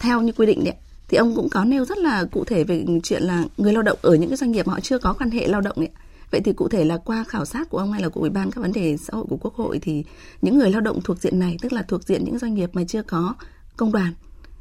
theo 0.00 0.20
như 0.20 0.32
quy 0.32 0.46
định 0.46 0.64
đấy. 0.64 0.74
Thì 1.08 1.16
ông 1.16 1.34
cũng 1.36 1.48
có 1.48 1.64
nêu 1.64 1.84
rất 1.84 1.98
là 1.98 2.24
cụ 2.24 2.44
thể 2.44 2.64
về 2.64 2.84
chuyện 3.02 3.22
là 3.22 3.44
người 3.56 3.72
lao 3.72 3.82
động 3.82 3.98
ở 4.02 4.14
những 4.14 4.30
cái 4.30 4.36
doanh 4.36 4.52
nghiệp 4.52 4.66
họ 4.66 4.80
chưa 4.80 4.98
có 4.98 5.12
quan 5.12 5.30
hệ 5.30 5.46
lao 5.46 5.60
động 5.60 5.76
đấy. 5.76 5.88
Vậy 6.30 6.40
thì 6.40 6.52
cụ 6.52 6.68
thể 6.68 6.84
là 6.84 6.96
qua 6.96 7.24
khảo 7.28 7.44
sát 7.44 7.70
của 7.70 7.78
ông 7.78 7.92
hay 7.92 8.02
là 8.02 8.08
của 8.08 8.20
Ủy 8.20 8.30
ban 8.30 8.50
các 8.50 8.60
vấn 8.60 8.72
đề 8.72 8.96
xã 8.96 9.10
hội 9.12 9.24
của 9.28 9.36
Quốc 9.36 9.54
hội 9.54 9.78
thì 9.82 10.04
những 10.42 10.58
người 10.58 10.70
lao 10.70 10.80
động 10.80 11.00
thuộc 11.04 11.18
diện 11.18 11.38
này 11.38 11.56
tức 11.62 11.72
là 11.72 11.82
thuộc 11.82 12.02
diện 12.04 12.24
những 12.24 12.38
doanh 12.38 12.54
nghiệp 12.54 12.70
mà 12.72 12.82
chưa 12.88 13.02
có 13.02 13.34
công 13.76 13.92
đoàn 13.92 14.12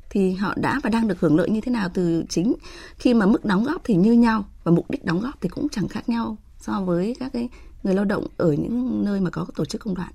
thì 0.10 0.32
họ 0.32 0.54
đã 0.58 0.80
và 0.84 0.90
đang 0.90 1.08
được 1.08 1.20
hưởng 1.20 1.38
lợi 1.38 1.50
như 1.50 1.62
thế 1.62 1.72
nào 1.72 1.90
từ 1.94 2.24
chính 2.30 2.54
khi 2.98 3.14
mà 3.14 3.26
mức 3.26 3.46
đóng 3.46 3.64
góp 3.64 3.82
thì 3.84 3.96
như 3.96 4.14
nhau 4.14 4.46
và 4.64 4.72
mục 4.72 4.92
đích 4.92 5.06
đóng 5.06 5.20
góp 5.20 5.42
thì 5.42 5.50
cũng 5.50 5.70
chẳng 5.70 5.88
khác 5.88 6.10
nhau 6.10 6.38
so 6.60 6.82
với 6.82 7.16
các 7.20 7.34
cái 7.34 7.50
người 7.84 7.96
lao 7.96 8.06
động 8.06 8.28
ở 8.38 8.52
những 8.54 9.06
nơi 9.06 9.20
mà 9.20 9.30
có 9.30 9.46
tổ 9.56 9.66
chức 9.66 9.82
công 9.82 9.96
đoàn. 9.96 10.12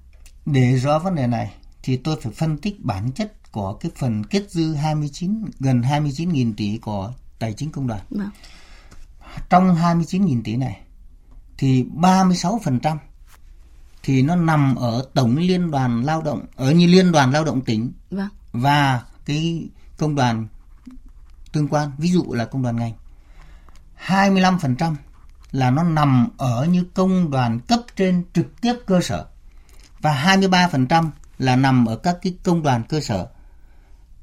để 0.47 0.77
rõ 0.77 0.99
vấn 0.99 1.15
đề 1.15 1.27
này 1.27 1.55
thì 1.83 1.97
tôi 1.97 2.17
phải 2.23 2.33
phân 2.33 2.59
tích 2.59 2.85
bản 2.85 3.13
chất 3.13 3.53
của 3.53 3.73
cái 3.75 3.93
phần 3.97 4.25
kết 4.25 4.51
dư 4.51 4.75
29 4.75 5.45
gần 5.61 5.81
29.000 5.81 6.53
tỷ 6.57 6.79
của 6.79 7.13
tài 7.39 7.53
chính 7.53 7.71
công 7.73 7.87
đoàn 7.87 8.01
Vâng. 8.11 8.31
trong 9.51 9.75
29.000 9.77 10.43
tỷ 10.45 10.57
này 10.57 10.81
thì 11.59 11.85
36% 11.95 12.97
thì 14.03 14.23
nó 14.23 14.37
nằm 14.37 14.75
ở 14.77 15.07
tổng 15.15 15.37
liên 15.37 15.71
đoàn 15.71 16.05
lao 16.05 16.23
động 16.23 16.47
ở 16.57 16.71
như 16.73 16.87
liên 16.87 17.13
đoàn 17.13 17.31
lao 17.33 17.45
động 17.45 17.61
tỉnh 17.61 17.93
Vâng. 18.11 18.29
và 18.53 19.03
cái 19.25 19.69
công 19.99 20.15
đoàn 20.15 20.47
tương 21.53 21.69
quan 21.69 21.91
ví 21.99 22.09
dụ 22.13 22.25
là 22.33 22.45
công 22.45 22.63
đoàn 22.63 22.77
ngành 22.77 22.93
25% 24.07 24.95
là 25.53 25.71
nó 25.71 25.83
nằm 25.83 26.29
ở 26.37 26.67
như 26.71 26.85
công 26.95 27.31
đoàn 27.31 27.61
cấp 27.61 27.81
trên 27.97 28.25
trực 28.33 28.61
tiếp 28.61 28.75
cơ 28.87 29.01
sở 29.01 29.27
và 30.01 30.39
23% 30.41 31.09
là 31.39 31.57
nằm 31.57 31.87
ở 31.87 31.97
các 31.97 32.19
cái 32.23 32.35
công 32.43 32.63
đoàn 32.63 32.83
cơ 32.89 33.01
sở 33.01 33.27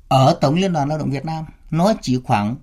ở 0.08 0.38
tổng 0.42 0.56
liên 0.56 0.74
đoàn 0.74 0.90
lao 0.90 0.98
động 0.98 1.12
Việt 1.12 1.26
Nam 1.26 1.46
nó 1.72 1.94
chỉ 2.02 2.20
khoảng 2.24 2.56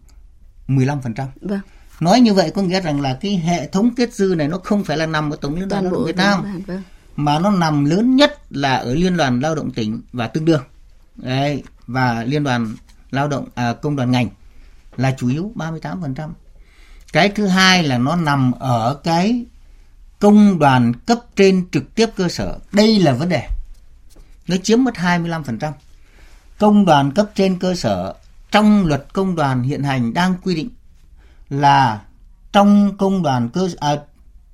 15% 0.69 1.27
Vâng. 1.41 1.61
Nói 2.01 2.21
như 2.21 2.35
vậy 2.35 2.51
có 2.55 2.63
nghĩa 2.63 2.81
rằng 2.81 3.01
là 3.01 3.19
cái 3.21 3.37
hệ 3.37 3.67
thống 3.67 3.95
kết 3.97 4.15
dư 4.15 4.35
này 4.39 4.49
nó 4.49 4.59
không 4.65 4.85
phải 4.85 4.97
là 4.97 5.07
nằm 5.07 5.31
ở 5.31 5.37
Tổng 5.41 5.55
Liên 5.55 5.69
đoàn 5.69 5.85
Lao 5.85 5.93
động 5.93 6.05
Việt 6.05 6.17
Nam 6.17 6.63
vâng. 6.67 6.83
mà 7.17 7.39
nó 7.39 7.51
nằm 7.51 7.85
lớn 7.85 8.17
nhất 8.17 8.39
là 8.51 8.77
ở 8.77 8.95
Liên 8.95 9.17
đoàn 9.17 9.41
Lao 9.41 9.55
động 9.55 9.71
tỉnh 9.71 10.03
và 10.13 10.29
tương 10.29 10.45
đương. 10.45 10.63
Đấy, 11.17 11.63
và 11.87 12.25
Liên 12.25 12.45
đoàn 12.45 12.75
Lao 13.11 13.29
động 13.29 13.49
à, 13.55 13.73
công 13.73 13.97
đoàn 13.97 14.11
ngành 14.11 14.29
là 14.97 15.15
chủ 15.19 15.29
yếu 15.29 15.53
38%. 15.55 16.31
Cái 17.13 17.29
thứ 17.29 17.47
hai 17.47 17.83
là 17.83 17.99
nó 17.99 18.17
nằm 18.17 18.53
ở 18.53 19.01
cái 19.05 19.45
công 20.19 20.59
đoàn 20.59 20.93
cấp 21.07 21.19
trên 21.37 21.69
trực 21.73 21.95
tiếp 21.95 22.07
cơ 22.17 22.29
sở. 22.29 22.59
Đây 22.73 22.99
là 23.01 23.13
vấn 23.13 23.29
đề. 23.29 23.49
Nó 24.49 24.57
chiếm 24.57 24.85
mất 24.85 24.95
25%. 24.95 25.73
Công 26.59 26.85
đoàn 26.85 27.13
cấp 27.13 27.31
trên 27.35 27.59
cơ 27.59 27.75
sở 27.75 28.15
trong 28.51 28.87
luật 28.87 29.07
công 29.13 29.37
đoàn 29.37 29.63
hiện 29.63 29.83
hành 29.83 30.15
đang 30.15 30.35
quy 30.43 30.55
định 30.55 30.69
là 31.51 32.01
trong 32.53 32.97
công 32.97 33.23
đoàn 33.23 33.49
cơ 33.49 33.69
à, 33.79 33.97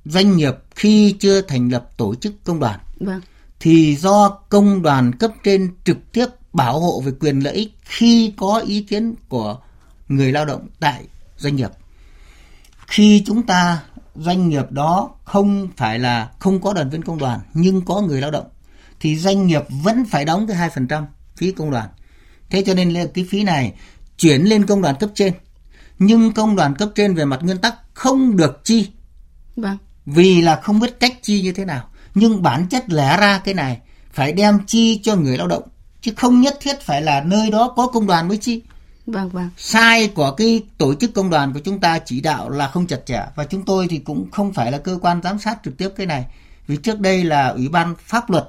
doanh 0.05 0.37
nghiệp 0.37 0.55
khi 0.75 1.17
chưa 1.21 1.41
thành 1.41 1.69
lập 1.69 1.91
tổ 1.97 2.15
chức 2.15 2.45
công 2.45 2.61
đoàn 2.61 2.81
Vâng. 3.01 3.21
thì 3.61 3.97
do 3.97 4.29
công 4.29 4.83
đoàn 4.83 5.13
cấp 5.13 5.31
trên 5.45 5.75
trực 5.85 6.13
tiếp 6.13 6.27
bảo 6.53 6.81
hộ 6.81 7.01
về 7.01 7.13
quyền 7.21 7.41
lợi 7.41 7.55
ích 7.55 7.75
khi 7.83 8.35
có 8.37 8.63
ý 8.67 8.83
kiến 8.83 9.15
của 9.29 9.59
người 10.09 10.33
lao 10.33 10.45
động 10.45 10.67
tại 10.81 11.05
doanh 11.37 11.57
nghiệp. 11.57 11.71
Khi 12.87 13.23
chúng 13.27 13.43
ta 13.43 13.83
doanh 14.15 14.49
nghiệp 14.49 14.73
đó 14.73 15.11
không 15.25 15.69
phải 15.77 15.99
là 15.99 16.31
không 16.39 16.61
có 16.61 16.73
đoàn 16.73 16.91
viên 16.91 17.03
công 17.03 17.19
đoàn 17.19 17.41
nhưng 17.55 17.85
có 17.85 18.01
người 18.01 18.21
lao 18.21 18.31
động 18.31 18.47
thì 19.01 19.17
doanh 19.17 19.47
nghiệp 19.47 19.63
vẫn 19.69 20.05
phải 20.05 20.25
đóng 20.25 20.47
cái 20.47 20.71
2% 20.75 21.05
phí 21.37 21.53
công 21.53 21.71
đoàn. 21.71 21.89
Thế 22.51 22.63
cho 22.67 22.75
nên 22.75 22.91
là 22.91 23.05
cái 23.15 23.27
phí 23.31 23.43
này 23.43 23.73
chuyển 24.19 24.43
lên 24.43 24.67
công 24.67 24.83
đoàn 24.83 24.95
cấp 25.01 25.11
trên. 25.15 25.33
Nhưng 25.99 26.33
công 26.33 26.57
đoàn 26.57 26.75
cấp 26.75 26.89
trên 26.95 27.15
về 27.15 27.25
mặt 27.25 27.41
nguyên 27.43 27.59
tắc 27.59 27.75
không 27.95 28.37
được 28.37 28.61
chi. 28.65 28.89
Vâng. 29.57 29.79
Vì 30.07 30.43
là 30.43 30.57
không 30.57 30.81
biết 30.81 31.01
cách 31.01 31.19
chi 31.23 31.43
như 31.43 31.53
thế 31.53 31.65
nào. 31.65 31.89
Nhưng 32.15 32.43
bản 32.43 32.67
chất 32.69 32.85
lẽ 32.91 33.17
ra 33.21 33.39
cái 33.39 33.55
này 33.55 33.79
phải 34.13 34.33
đem 34.33 34.59
chi 34.67 35.01
cho 35.03 35.17
người 35.17 35.37
lao 35.37 35.47
động 35.47 35.63
chứ 36.01 36.13
không 36.17 36.41
nhất 36.41 36.57
thiết 36.61 36.81
phải 36.81 37.03
là 37.03 37.21
nơi 37.21 37.51
đó 37.51 37.73
có 37.77 37.87
công 37.87 38.07
đoàn 38.07 38.29
mới 38.29 38.37
chi. 38.37 38.63
Vâng 39.07 39.29
vâng. 39.29 39.51
Sai 39.57 40.09
của 40.09 40.31
cái 40.31 40.63
tổ 40.79 40.95
chức 40.95 41.15
công 41.15 41.31
đoàn 41.31 41.53
của 41.53 41.61
chúng 41.61 41.81
ta 41.81 41.99
chỉ 41.99 42.21
đạo 42.21 42.51
là 42.51 42.69
không 42.69 42.87
chặt 42.87 43.07
chẽ 43.07 43.27
và 43.35 43.45
chúng 43.45 43.65
tôi 43.65 43.87
thì 43.91 43.99
cũng 43.99 44.31
không 44.31 44.53
phải 44.53 44.73
là 44.73 44.79
cơ 44.79 44.99
quan 45.03 45.23
giám 45.23 45.39
sát 45.39 45.59
trực 45.65 45.77
tiếp 45.77 45.89
cái 45.97 46.07
này. 46.07 46.27
Vì 46.67 46.77
trước 46.77 47.01
đây 47.01 47.25
là 47.25 47.49
Ủy 47.49 47.69
ban 47.69 47.95
pháp 47.99 48.31
luật 48.31 48.45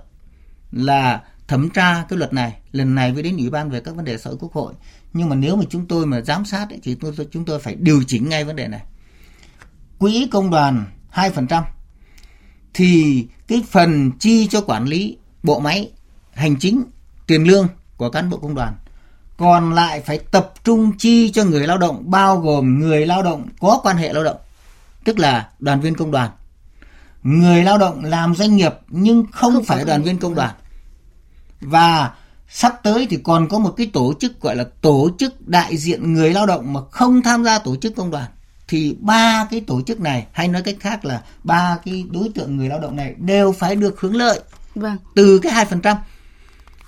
là 0.72 1.24
thẩm 1.48 1.70
tra 1.70 2.06
cái 2.10 2.20
luật 2.20 2.34
này, 2.34 2.54
lần 2.72 2.96
này 2.96 3.14
mới 3.14 3.24
đến 3.24 3.38
Ủy 3.38 3.50
ban 3.50 3.70
về 3.70 3.80
các 3.80 3.96
vấn 3.96 4.06
đề 4.06 4.18
xã 4.18 4.30
hội 4.30 4.38
quốc 4.40 4.54
hội. 4.54 4.74
Nhưng 5.14 5.30
mà 5.30 5.36
nếu 5.36 5.56
mà 5.56 5.64
chúng 5.70 5.88
tôi 5.88 6.06
mà 6.06 6.22
giám 6.22 6.46
sát 6.46 6.70
ấy, 6.70 6.80
thì 6.84 6.96
tôi, 6.96 7.14
chúng 7.32 7.46
tôi 7.46 7.60
phải 7.60 7.76
điều 7.76 8.04
chỉnh 8.08 8.30
ngay 8.30 8.44
vấn 8.44 8.56
đề 8.56 8.68
này. 8.68 8.82
Quỹ 10.00 10.28
công 10.32 10.50
đoàn 10.50 10.86
2% 11.14 11.64
thì 12.74 13.26
cái 13.48 13.64
phần 13.70 14.12
chi 14.20 14.48
cho 14.48 14.62
quản 14.62 14.86
lý 14.86 15.18
bộ 15.44 15.60
máy 15.60 15.92
hành 16.34 16.56
chính 16.60 16.84
tiền 17.28 17.44
lương 17.44 17.68
của 17.98 18.10
cán 18.10 18.30
bộ 18.30 18.38
công 18.38 18.56
đoàn 18.56 18.74
còn 19.38 19.74
lại 19.74 20.01
phải 20.01 20.20
tập 20.32 20.53
trung 20.63 20.98
chi 20.98 21.32
cho 21.32 21.44
người 21.44 21.67
lao 21.67 21.77
động 21.77 22.03
bao 22.06 22.38
gồm 22.38 22.79
người 22.79 23.06
lao 23.06 23.24
động 23.24 23.48
có 23.60 23.79
quan 23.84 23.98
hệ 23.98 24.13
lao 24.13 24.24
động 24.24 24.38
tức 25.08 25.20
là 25.20 25.50
đoàn 25.60 25.82
viên 25.82 25.96
công 25.96 26.12
đoàn. 26.12 26.32
Người 27.24 27.63
lao 27.63 27.77
động 27.77 28.03
làm 28.03 28.36
doanh 28.36 28.56
nghiệp 28.56 28.74
nhưng 28.88 29.25
không, 29.32 29.53
không 29.53 29.63
phải 29.63 29.86
đoàn 29.86 30.03
viên 30.03 30.17
công 30.17 30.36
đoàn. 30.36 30.53
Và 31.62 32.12
sắp 32.50 32.79
tới 32.84 33.08
thì 33.10 33.17
còn 33.24 33.50
có 33.50 33.60
một 33.60 33.74
cái 33.77 33.89
tổ 33.94 34.13
chức 34.20 34.41
gọi 34.41 34.56
là 34.56 34.65
tổ 34.82 35.10
chức 35.20 35.48
đại 35.48 35.77
diện 35.77 36.13
người 36.13 36.34
lao 36.34 36.46
động 36.46 36.74
mà 36.74 36.79
không 36.91 37.22
tham 37.22 37.44
gia 37.44 37.60
tổ 37.60 37.75
chức 37.75 37.96
công 37.96 38.12
đoàn. 38.12 38.25
Thì 38.67 38.96
ba 39.00 39.48
cái 39.51 39.62
tổ 39.62 39.82
chức 39.82 40.00
này 40.00 40.25
hay 40.32 40.48
nói 40.48 40.62
cách 40.62 40.75
khác 40.79 41.06
là 41.06 41.22
ba 41.44 41.77
cái 41.86 42.06
đối 42.12 42.29
tượng 42.36 42.58
người 42.58 42.70
lao 42.70 42.79
động 42.79 42.96
này 42.96 43.15
đều 43.17 43.51
phải 43.51 43.75
được 43.75 44.00
hưởng 44.00 44.15
lợi 44.15 44.39
vâng. 44.75 44.98
từ 45.15 45.39
cái 45.39 45.51
hai 45.51 45.65
phần 45.65 45.82
trăm. 45.82 45.98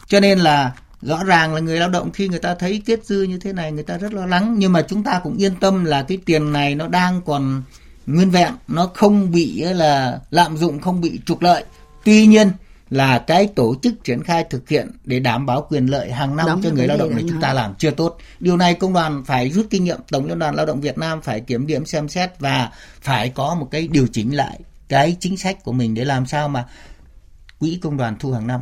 Cho 0.07 0.19
nên 0.19 0.39
là 0.39 0.71
rõ 1.01 1.23
ràng 1.23 1.53
là 1.53 1.59
người 1.59 1.79
lao 1.79 1.89
động 1.89 2.11
khi 2.11 2.27
người 2.27 2.39
ta 2.39 2.55
thấy 2.55 2.81
kết 2.85 3.05
dư 3.05 3.23
như 3.23 3.37
thế 3.37 3.53
này 3.53 3.71
người 3.71 3.83
ta 3.83 3.97
rất 3.97 4.13
lo 4.13 4.25
lắng 4.25 4.55
nhưng 4.57 4.73
mà 4.73 4.81
chúng 4.81 5.03
ta 5.03 5.19
cũng 5.23 5.37
yên 5.37 5.55
tâm 5.55 5.85
là 5.85 6.03
cái 6.03 6.17
tiền 6.25 6.53
này 6.53 6.75
nó 6.75 6.87
đang 6.87 7.21
còn 7.25 7.63
nguyên 8.05 8.29
vẹn 8.29 8.53
nó 8.67 8.91
không 8.95 9.31
bị 9.31 9.61
là 9.61 10.19
lạm 10.31 10.57
dụng 10.57 10.79
không 10.79 11.01
bị 11.01 11.19
trục 11.25 11.41
lợi 11.41 11.63
tuy 12.03 12.25
nhiên 12.25 12.51
là 12.89 13.19
cái 13.19 13.47
tổ 13.47 13.75
chức 13.81 14.03
triển 14.03 14.23
khai 14.23 14.43
thực 14.49 14.69
hiện 14.69 14.91
để 15.03 15.19
đảm 15.19 15.45
bảo 15.45 15.67
quyền 15.69 15.85
lợi 15.85 16.11
hàng 16.11 16.35
năm 16.35 16.47
Đóng 16.47 16.61
cho 16.63 16.69
người 16.69 16.87
lao 16.87 16.97
động 16.97 17.15
này 17.15 17.23
chúng 17.29 17.41
ta 17.41 17.53
làm 17.53 17.75
chưa 17.77 17.91
tốt. 17.91 18.17
Điều 18.39 18.57
này 18.57 18.73
công 18.73 18.93
đoàn 18.93 19.23
phải 19.25 19.49
rút 19.49 19.67
kinh 19.69 19.83
nghiệm, 19.83 19.99
Tổng 20.11 20.25
Liên 20.25 20.39
đoàn 20.39 20.55
Lao 20.55 20.65
động 20.65 20.81
Việt 20.81 20.97
Nam 20.97 21.21
phải 21.21 21.41
kiểm 21.41 21.67
điểm 21.67 21.85
xem 21.85 22.09
xét 22.09 22.39
và 22.39 22.71
phải 23.01 23.29
có 23.29 23.55
một 23.55 23.67
cái 23.71 23.87
điều 23.87 24.07
chỉnh 24.07 24.35
lại 24.35 24.59
cái 24.87 25.17
chính 25.19 25.37
sách 25.37 25.63
của 25.63 25.71
mình 25.71 25.93
để 25.93 26.05
làm 26.05 26.25
sao 26.25 26.49
mà 26.49 26.65
quỹ 27.59 27.79
công 27.81 27.97
đoàn 27.97 28.15
thu 28.19 28.31
hàng 28.31 28.47
năm. 28.47 28.61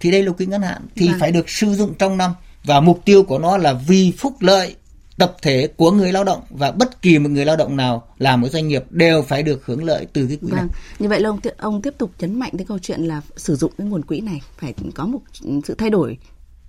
Thì 0.00 0.10
đây 0.10 0.22
là 0.22 0.32
quỹ 0.32 0.46
ngắn 0.46 0.62
hạn 0.62 0.82
thì 0.96 1.08
vâng. 1.08 1.18
phải 1.20 1.32
được 1.32 1.50
sử 1.50 1.74
dụng 1.74 1.94
trong 1.94 2.16
năm 2.16 2.30
và 2.64 2.80
mục 2.80 3.04
tiêu 3.04 3.22
của 3.22 3.38
nó 3.38 3.56
là 3.58 3.72
vì 3.72 4.12
phúc 4.18 4.34
lợi 4.40 4.74
tập 5.18 5.36
thể 5.42 5.68
của 5.76 5.90
người 5.90 6.12
lao 6.12 6.24
động 6.24 6.40
và 6.50 6.70
bất 6.70 7.02
kỳ 7.02 7.18
một 7.18 7.28
người 7.30 7.44
lao 7.44 7.56
động 7.56 7.76
nào 7.76 8.08
làm 8.18 8.42
ở 8.42 8.48
doanh 8.48 8.68
nghiệp 8.68 8.84
đều 8.90 9.22
phải 9.22 9.42
được 9.42 9.66
hưởng 9.66 9.84
lợi 9.84 10.06
từ 10.12 10.26
cái 10.26 10.36
quỹ 10.36 10.50
vâng. 10.50 10.56
này. 10.56 10.66
Như 10.98 11.08
vậy 11.08 11.20
là 11.20 11.28
ông 11.28 11.40
ông 11.58 11.82
tiếp 11.82 11.94
tục 11.98 12.10
nhấn 12.18 12.38
mạnh 12.38 12.52
cái 12.58 12.66
câu 12.66 12.78
chuyện 12.78 13.00
là 13.00 13.20
sử 13.36 13.56
dụng 13.56 13.72
cái 13.78 13.86
nguồn 13.86 14.04
quỹ 14.04 14.20
này 14.20 14.40
phải 14.58 14.74
có 14.94 15.06
một 15.06 15.20
sự 15.64 15.74
thay 15.78 15.90
đổi 15.90 16.18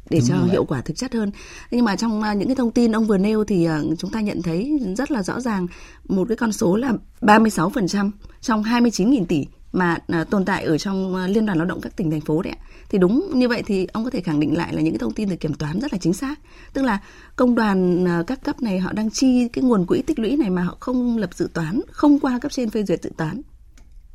để 0.10 0.20
Đúng 0.20 0.30
cho 0.30 0.36
hiệu 0.52 0.66
quả 0.66 0.82
thực 0.82 0.98
chất 0.98 1.14
hơn. 1.14 1.32
Nhưng 1.72 1.86
mà 1.86 1.96
trong 1.96 2.22
à, 2.22 2.34
những 2.34 2.48
cái 2.48 2.56
thông 2.56 2.72
tin 2.72 2.92
ông 2.92 3.08
vừa 3.08 3.18
nêu 3.18 3.44
thì 3.44 3.66
à, 3.66 3.82
chúng 3.98 4.12
ta 4.12 4.22
nhận 4.22 4.42
thấy 4.42 4.80
rất 4.98 5.12
là 5.12 5.24
rõ 5.24 5.40
ràng 5.40 5.68
một 6.08 6.28
cái 6.28 6.38
con 6.38 6.52
số 6.52 6.76
là 6.76 6.94
36% 7.22 8.12
trong 8.42 8.64
29.000 8.64 9.26
tỷ 9.26 9.46
mà 9.72 9.98
à, 10.08 10.24
tồn 10.24 10.46
tại 10.46 10.64
ở 10.64 10.78
trong 10.78 11.16
Liên 11.16 11.46
đoàn 11.46 11.58
Lao 11.58 11.68
động 11.68 11.82
các 11.82 11.96
tỉnh 11.96 12.12
thành 12.12 12.22
phố 12.22 12.42
đấy 12.42 12.54
ạ 12.60 12.67
thì 12.90 12.98
đúng 12.98 13.32
như 13.40 13.48
vậy 13.48 13.64
thì 13.66 13.88
ông 13.94 14.04
có 14.04 14.10
thể 14.10 14.22
khẳng 14.22 14.40
định 14.40 14.58
lại 14.58 14.74
là 14.74 14.82
những 14.82 14.94
cái 14.94 15.00
thông 15.00 15.14
tin 15.14 15.30
từ 15.30 15.36
kiểm 15.36 15.54
toán 15.54 15.80
rất 15.80 15.94
là 15.94 16.00
chính 16.02 16.14
xác. 16.14 16.40
Tức 16.74 16.82
là 16.82 17.00
công 17.36 17.56
đoàn 17.56 18.08
à, 18.08 18.24
các 18.28 18.44
cấp 18.44 18.62
này 18.62 18.80
họ 18.80 18.94
đang 18.94 19.10
chi 19.12 19.48
cái 19.48 19.64
nguồn 19.64 19.86
quỹ 19.86 20.02
tích 20.02 20.20
lũy 20.20 20.38
này 20.38 20.50
mà 20.50 20.64
họ 20.64 20.78
không 20.80 21.18
lập 21.18 21.30
dự 21.34 21.50
toán, 21.54 21.82
không 21.92 22.20
qua 22.20 22.40
cấp 22.40 22.52
trên 22.52 22.70
phê 22.70 22.84
duyệt 22.84 23.04
dự 23.04 23.12
toán. 23.18 23.42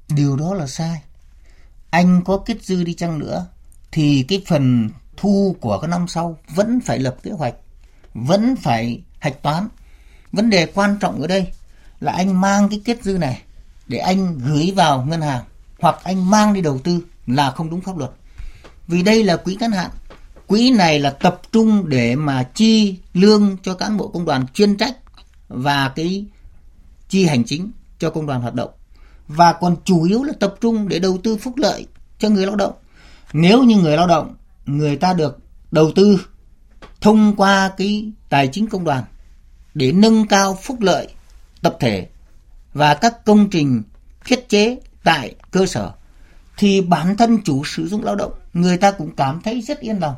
Điều 0.09 0.37
đó 0.37 0.55
là 0.55 0.67
sai. 0.67 1.03
Anh 1.91 2.23
có 2.25 2.39
kết 2.47 2.65
dư 2.65 2.85
đi 2.85 2.95
chăng 2.95 3.19
nữa 3.19 3.47
thì 3.93 4.25
cái 4.29 4.45
phần 4.47 4.91
thu 5.17 5.57
của 5.61 5.79
cái 5.81 5.89
năm 5.89 6.09
sau 6.09 6.39
vẫn 6.55 6.81
phải 6.81 6.99
lập 6.99 7.17
kế 7.23 7.31
hoạch, 7.31 7.55
vẫn 8.15 8.57
phải 8.57 9.03
hạch 9.19 9.43
toán. 9.43 9.69
Vấn 10.33 10.51
đề 10.51 10.67
quan 10.67 10.97
trọng 11.01 11.21
ở 11.21 11.27
đây 11.27 11.47
là 12.01 12.13
anh 12.13 12.41
mang 12.41 12.69
cái 12.69 12.81
kết 12.85 13.03
dư 13.03 13.19
này 13.19 13.43
để 13.89 13.99
anh 13.99 14.39
gửi 14.39 14.73
vào 14.77 15.05
ngân 15.05 15.21
hàng 15.21 15.45
hoặc 15.81 15.97
anh 16.03 16.31
mang 16.31 16.53
đi 16.53 16.61
đầu 16.61 16.79
tư 16.79 17.01
là 17.27 17.51
không 17.51 17.71
đúng 17.71 17.81
pháp 17.81 17.99
luật 17.99 18.11
vì 18.89 19.03
đây 19.03 19.25
là 19.25 19.37
quỹ 19.37 19.57
ngắn 19.61 19.73
hạn. 19.73 19.91
Quỹ 20.47 20.71
này 20.71 21.01
là 21.01 21.11
tập 21.11 21.41
trung 21.53 21.89
để 21.89 22.17
mà 22.17 22.43
chi 22.43 22.99
lương 23.15 23.57
cho 23.63 23.75
cán 23.75 23.97
bộ 23.97 24.09
công 24.09 24.25
đoàn 24.25 24.47
chuyên 24.55 24.77
trách 24.77 24.97
và 25.49 25.93
cái 25.97 26.25
chi 27.09 27.27
hành 27.27 27.45
chính 27.45 27.71
cho 27.99 28.11
công 28.11 28.27
đoàn 28.27 28.41
hoạt 28.41 28.55
động. 28.55 28.71
Và 29.29 29.53
còn 29.53 29.77
chủ 29.85 30.03
yếu 30.03 30.23
là 30.23 30.33
tập 30.41 30.55
trung 30.61 30.89
để 30.89 30.99
đầu 30.99 31.19
tư 31.25 31.37
phúc 31.37 31.55
lợi 31.57 31.87
cho 32.19 32.29
người 32.29 32.47
lao 32.47 32.57
động. 32.57 32.73
Nếu 33.33 33.63
như 33.63 33.77
người 33.77 33.97
lao 33.97 34.07
động, 34.07 34.35
người 34.67 34.97
ta 34.97 35.13
được 35.13 35.39
đầu 35.71 35.93
tư 35.95 36.27
thông 37.01 37.37
qua 37.37 37.71
cái 37.77 38.13
tài 38.29 38.49
chính 38.53 38.67
công 38.67 38.85
đoàn 38.85 39.05
để 39.75 39.93
nâng 39.93 40.27
cao 40.27 40.59
phúc 40.63 40.81
lợi 40.81 41.09
tập 41.63 41.77
thể 41.81 42.09
và 42.75 42.95
các 42.95 43.25
công 43.25 43.51
trình 43.51 43.83
thiết 44.25 44.49
chế 44.49 44.79
tại 45.05 45.35
cơ 45.51 45.67
sở, 45.67 45.93
thì 46.57 46.81
bản 46.81 47.17
thân 47.17 47.39
chủ 47.45 47.65
sử 47.65 47.89
dụng 47.89 48.05
lao 48.05 48.15
động 48.15 48.33
người 48.53 48.77
ta 48.77 48.91
cũng 48.91 49.17
cảm 49.17 49.41
thấy 49.45 49.61
rất 49.61 49.81
yên 49.81 49.99
lòng 49.99 50.15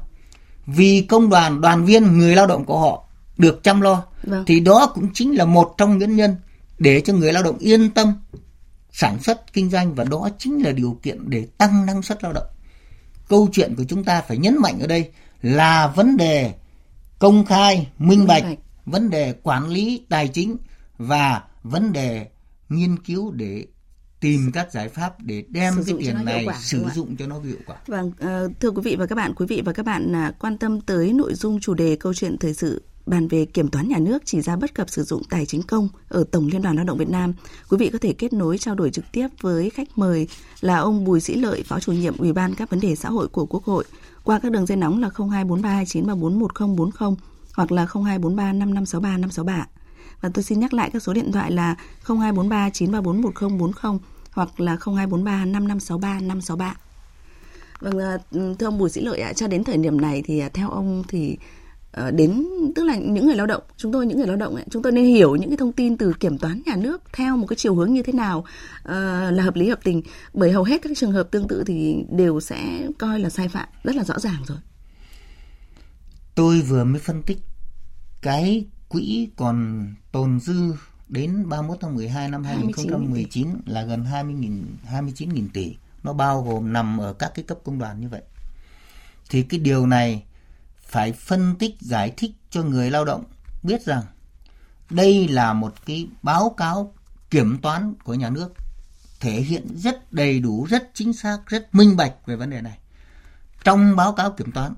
vì 0.67 1.07
công 1.09 1.31
đoàn 1.31 1.61
đoàn 1.61 1.85
viên 1.85 2.19
người 2.19 2.37
lao 2.37 2.47
động 2.47 2.65
của 2.65 2.79
họ 2.79 3.05
được 3.39 3.63
chăm 3.63 3.81
lo 3.81 4.05
vâng. 4.23 4.45
thì 4.47 4.61
đó 4.61 4.93
cũng 4.95 5.09
chính 5.15 5.37
là 5.37 5.45
một 5.45 5.75
trong 5.79 5.99
nguyên 5.99 6.17
nhân 6.17 6.37
để 6.79 7.01
cho 7.01 7.13
người 7.13 7.33
lao 7.33 7.43
động 7.43 7.59
yên 7.59 7.91
tâm 7.91 8.13
sản 8.93 9.23
xuất 9.23 9.53
kinh 9.53 9.71
doanh 9.71 9.95
và 9.95 10.05
đó 10.05 10.29
chính 10.39 10.65
là 10.65 10.73
điều 10.73 10.99
kiện 11.03 11.31
để 11.31 11.47
tăng 11.59 11.87
năng 11.87 12.03
suất 12.03 12.25
lao 12.25 12.33
động 12.33 12.47
câu 13.29 13.49
chuyện 13.53 13.75
của 13.77 13.85
chúng 13.89 14.05
ta 14.05 14.23
phải 14.29 14.39
nhấn 14.39 14.59
mạnh 14.59 14.79
ở 14.81 14.87
đây 14.87 15.11
là 15.43 15.87
vấn 15.87 16.17
đề 16.17 16.53
công 17.19 17.45
khai 17.47 17.89
minh 17.99 18.27
bạch, 18.27 18.45
minh 18.45 18.57
bạch. 18.57 18.65
vấn 18.87 19.11
đề 19.11 19.35
quản 19.43 19.69
lý 19.69 20.07
tài 20.09 20.29
chính 20.29 20.57
và 20.99 21.43
vấn 21.63 21.93
đề 21.93 22.27
nghiên 22.69 22.97
cứu 22.99 23.33
để 23.33 23.65
tìm 24.25 24.51
các 24.53 24.73
giải 24.73 24.89
pháp 24.89 25.23
để 25.23 25.45
đem 25.49 25.75
sử 25.75 25.83
cái 25.87 25.97
tiền 25.99 26.25
này 26.25 26.45
quả, 26.47 26.59
sử 26.61 26.85
dụng 26.95 27.17
cho 27.17 27.27
nó 27.27 27.41
hiệu 27.41 27.57
quả. 27.67 27.77
Vâng, 27.87 28.07
uh, 28.07 28.61
thưa 28.61 28.71
quý 28.71 28.83
vị 28.85 28.97
và 28.97 29.07
các 29.07 29.15
bạn, 29.15 29.35
quý 29.35 29.47
vị 29.47 29.63
và 29.65 29.73
các 29.73 29.87
bạn 29.87 30.13
uh, 30.13 30.35
quan 30.39 30.59
tâm 30.59 30.81
tới 30.81 31.13
nội 31.13 31.35
dung 31.35 31.61
chủ 31.61 31.75
đề 31.75 31.97
câu 31.97 32.15
chuyện 32.15 32.39
thời 32.39 32.55
sự 32.55 32.83
bàn 33.07 33.29
về 33.29 33.45
kiểm 33.45 33.69
toán 33.69 33.89
nhà 33.89 33.99
nước 33.99 34.23
chỉ 34.25 34.41
ra 34.41 34.57
bất 34.57 34.75
cập 34.75 34.91
sử 34.91 35.03
dụng 35.03 35.23
tài 35.31 35.47
chính 35.47 35.63
công 35.63 35.89
ở 36.09 36.25
Tổng 36.31 36.47
Liên 36.47 36.63
đoàn 36.63 36.77
Lao 36.77 36.85
động 36.85 36.99
Việt 36.99 37.11
Nam. 37.11 37.33
Quý 37.71 37.79
vị 37.79 37.91
có 37.93 37.99
thể 37.99 38.13
kết 38.13 38.33
nối 38.33 38.59
trao 38.59 38.75
đổi 38.75 38.91
trực 38.91 39.05
tiếp 39.13 39.29
với 39.41 39.71
khách 39.71 39.99
mời 39.99 40.29
là 40.61 40.77
ông 40.77 41.05
Bùi 41.05 41.21
Sĩ 41.21 41.35
Lợi, 41.35 41.63
Phó 41.63 41.81
chủ 41.81 41.93
nhiệm 41.93 42.17
Ủy 42.17 42.33
ban 42.33 42.55
các 42.55 42.71
vấn 42.71 42.81
đề 42.81 42.97
xã 42.97 43.09
hội 43.09 43.29
của 43.29 43.47
Quốc 43.47 43.65
hội 43.65 43.85
qua 44.23 44.39
các 44.39 44.53
đường 44.53 44.67
dây 44.67 44.77
nóng 44.77 45.01
là 45.01 45.09
024329341040 45.09 47.15
hoặc 47.55 47.73
là 47.73 47.87
02435563 47.87 49.65
Và 50.21 50.29
tôi 50.35 50.43
xin 50.43 50.61
nhắc 50.61 50.75
lại 50.75 50.91
các 50.91 51.03
số 51.03 51.13
điện 51.13 51.33
thoại 51.33 51.51
là 51.51 51.77
0243 52.05 52.71
934 52.71 53.23
1040 53.23 53.99
hoặc 54.35 54.61
là 54.61 54.77
0243 54.81 55.45
5563 55.45 56.21
563. 56.21 56.77
Vâng, 57.81 57.99
ờ, 57.99 58.19
thưa 58.59 58.67
ông 58.67 58.79
Bùi 58.79 58.91
Sĩ 58.91 59.01
Lợi 59.01 59.21
ạ, 59.21 59.33
cho 59.33 59.47
đến 59.47 59.65
thời 59.65 59.77
điểm 59.77 60.01
này 60.01 60.23
thì 60.27 60.39
à, 60.39 60.49
theo 60.55 60.71
ông 60.71 61.03
thì 61.09 61.39
ờ, 61.93 62.11
đến 62.11 62.47
tức 62.75 62.85
là 62.85 62.97
những 62.97 63.27
người 63.27 63.37
lao 63.37 63.47
động 63.47 63.63
chúng 63.77 63.93
tôi 63.93 64.07
những 64.07 64.19
người 64.19 64.27
lao 64.27 64.37
động 64.37 64.55
ấy, 64.55 64.65
chúng 64.71 64.83
tôi 64.83 64.93
nên 64.93 65.05
hiểu 65.05 65.37
những 65.37 65.51
cái 65.51 65.57
thông 65.57 65.73
tin 65.73 65.97
từ 65.97 66.13
kiểm 66.21 66.39
toán 66.39 66.63
nhà 66.67 66.77
nước 66.77 67.03
theo 67.13 67.37
một 67.37 67.47
cái 67.47 67.57
chiều 67.57 67.75
hướng 67.75 67.93
như 67.93 68.03
thế 68.03 68.13
nào 68.13 68.39
uh, 68.39 68.45
là 69.33 69.43
hợp 69.43 69.57
lý 69.57 69.69
hợp 69.69 69.79
tình 69.85 70.03
bởi 70.35 70.53
hầu 70.53 70.65
hết 70.65 70.83
các 70.83 70.93
trường 70.97 71.13
hợp 71.13 71.31
tương 71.31 71.49
tự 71.49 71.65
thì 71.67 72.05
đều 72.11 72.41
sẽ 72.41 72.89
coi 72.99 73.21
là 73.21 73.31
sai 73.31 73.49
phạm 73.49 73.69
rất 73.85 73.97
là 73.97 74.05
rõ 74.05 74.19
ràng 74.19 74.43
rồi 74.47 74.59
tôi 76.35 76.61
vừa 76.61 76.85
mới 76.85 77.01
phân 77.01 77.23
tích 77.23 77.39
cái 78.23 78.67
quỹ 78.89 79.29
còn 79.37 79.87
tồn 80.13 80.41
dư 80.41 80.73
đến 81.15 81.49
31 81.49 81.79
tháng 81.81 81.95
12 81.95 82.29
năm 82.29 82.45
2019 82.45 83.49
là 83.67 83.83
gần 83.83 84.05
20.000 84.05 84.63
29.000 84.91 85.49
tỷ. 85.53 85.77
Nó 86.03 86.13
bao 86.13 86.43
gồm 86.43 86.73
nằm 86.73 86.99
ở 86.99 87.13
các 87.13 87.33
cái 87.35 87.45
cấp 87.49 87.59
công 87.65 87.79
đoàn 87.79 88.01
như 88.01 88.09
vậy. 88.09 88.23
Thì 89.31 89.43
cái 89.43 89.61
điều 89.61 89.87
này 89.87 90.23
phải 90.83 91.13
phân 91.13 91.55
tích 91.59 91.75
giải 91.81 92.13
thích 92.17 92.33
cho 92.51 92.63
người 92.63 92.91
lao 92.91 93.05
động 93.05 93.25
biết 93.63 93.85
rằng 93.85 94.03
đây 94.91 95.29
là 95.29 95.53
một 95.53 95.75
cái 95.87 96.09
báo 96.23 96.51
cáo 96.51 96.93
kiểm 97.31 97.59
toán 97.59 97.95
của 98.05 98.15
nhà 98.15 98.31
nước 98.31 98.55
thể 99.21 99.41
hiện 99.41 99.77
rất 99.77 100.13
đầy 100.13 100.41
đủ, 100.41 100.65
rất 100.65 100.91
chính 100.95 101.13
xác, 101.13 101.39
rất 101.47 101.75
minh 101.75 101.97
bạch 101.97 102.15
về 102.27 102.37
vấn 102.37 102.51
đề 102.51 102.61
này. 102.61 102.79
Trong 103.65 103.97
báo 103.97 104.13
cáo 104.13 104.31
kiểm 104.31 104.53
toán 104.53 104.75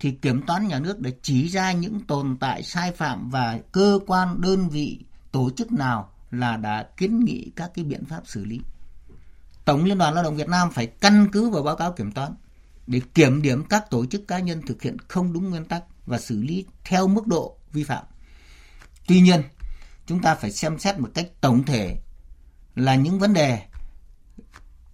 thì 0.00 0.10
kiểm 0.10 0.42
toán 0.42 0.68
nhà 0.68 0.78
nước 0.78 1.00
đã 1.00 1.10
chỉ 1.22 1.48
ra 1.48 1.72
những 1.72 2.00
tồn 2.00 2.36
tại 2.40 2.62
sai 2.62 2.92
phạm 2.92 3.30
và 3.30 3.58
cơ 3.72 3.98
quan 4.06 4.40
đơn 4.40 4.68
vị 4.68 5.04
tổ 5.34 5.50
chức 5.56 5.72
nào 5.72 6.12
là 6.30 6.56
đã 6.56 6.86
kiến 6.96 7.24
nghị 7.24 7.52
các 7.56 7.70
cái 7.74 7.84
biện 7.84 8.04
pháp 8.04 8.22
xử 8.24 8.44
lý. 8.44 8.60
Tổng 9.64 9.84
Liên 9.84 9.98
đoàn 9.98 10.14
Lao 10.14 10.24
động 10.24 10.36
Việt 10.36 10.48
Nam 10.48 10.70
phải 10.70 10.86
căn 10.86 11.28
cứ 11.32 11.50
vào 11.50 11.62
báo 11.62 11.76
cáo 11.76 11.92
kiểm 11.92 12.12
toán 12.12 12.34
để 12.86 13.00
kiểm 13.14 13.42
điểm 13.42 13.64
các 13.64 13.90
tổ 13.90 14.06
chức 14.06 14.28
cá 14.28 14.38
nhân 14.38 14.62
thực 14.66 14.82
hiện 14.82 14.96
không 15.08 15.32
đúng 15.32 15.50
nguyên 15.50 15.64
tắc 15.64 15.84
và 16.06 16.18
xử 16.18 16.42
lý 16.42 16.66
theo 16.84 17.08
mức 17.08 17.26
độ 17.26 17.56
vi 17.72 17.84
phạm. 17.84 18.04
Tuy 19.06 19.20
nhiên, 19.20 19.42
chúng 20.06 20.22
ta 20.22 20.34
phải 20.34 20.52
xem 20.52 20.78
xét 20.78 20.98
một 20.98 21.08
cách 21.14 21.28
tổng 21.40 21.64
thể 21.64 21.98
là 22.74 22.94
những 22.94 23.18
vấn 23.18 23.32
đề 23.32 23.62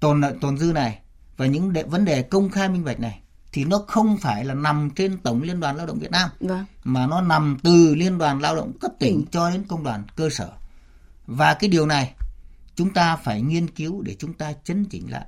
tồn 0.00 0.23
tồn 0.40 0.59
dư 0.59 0.73
này 0.73 0.99
và 1.37 1.47
những 1.47 1.73
đề, 1.73 1.82
vấn 1.82 2.04
đề 2.04 2.23
công 2.23 2.50
khai 2.50 2.68
minh 2.68 2.85
bạch 2.85 3.00
này 3.00 3.20
thì 3.52 3.64
nó 3.64 3.78
không 3.88 4.16
phải 4.16 4.45
là 4.45 4.54
nằm 4.54 4.90
trên 4.97 5.19
tổng 5.19 5.42
liên 5.42 5.61
đoàn 5.61 5.76
lao 5.76 5.87
động 5.87 5.99
Việt 5.99 6.11
Nam 6.11 6.30
vâng. 6.40 6.64
mà 6.85 7.07
nó 7.07 7.21
nằm 7.21 7.59
từ 7.62 7.95
liên 7.95 8.19
đoàn 8.19 8.40
lao 8.40 8.57
động 8.57 8.73
cấp 8.80 8.92
tỉnh 8.99 9.16
ừ. 9.16 9.23
cho 9.30 9.50
đến 9.50 9.64
công 9.69 9.85
đoàn 9.85 10.04
cơ 10.16 10.30
sở 10.30 10.52
và 11.26 11.54
cái 11.54 11.71
điều 11.71 11.87
này 11.87 12.14
chúng 12.75 12.92
ta 12.92 13.16
phải 13.16 13.42
nghiên 13.42 13.71
cứu 13.71 14.02
để 14.02 14.16
chúng 14.19 14.33
ta 14.33 14.52
chấn 14.64 14.85
chỉnh 14.85 15.11
lại 15.11 15.26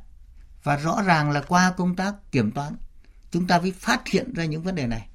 và 0.62 0.76
rõ 0.76 1.02
ràng 1.07 1.31
là 1.31 1.41
qua 1.41 1.75
công 1.76 1.97
tác 1.97 2.14
kiểm 2.33 2.50
toán 2.50 2.76
chúng 3.31 3.47
ta 3.47 3.59
mới 3.59 3.73
phát 3.73 4.09
hiện 4.09 4.35
ra 4.35 4.45
những 4.45 4.62
vấn 4.62 4.75
đề 4.75 4.87
này 4.87 5.07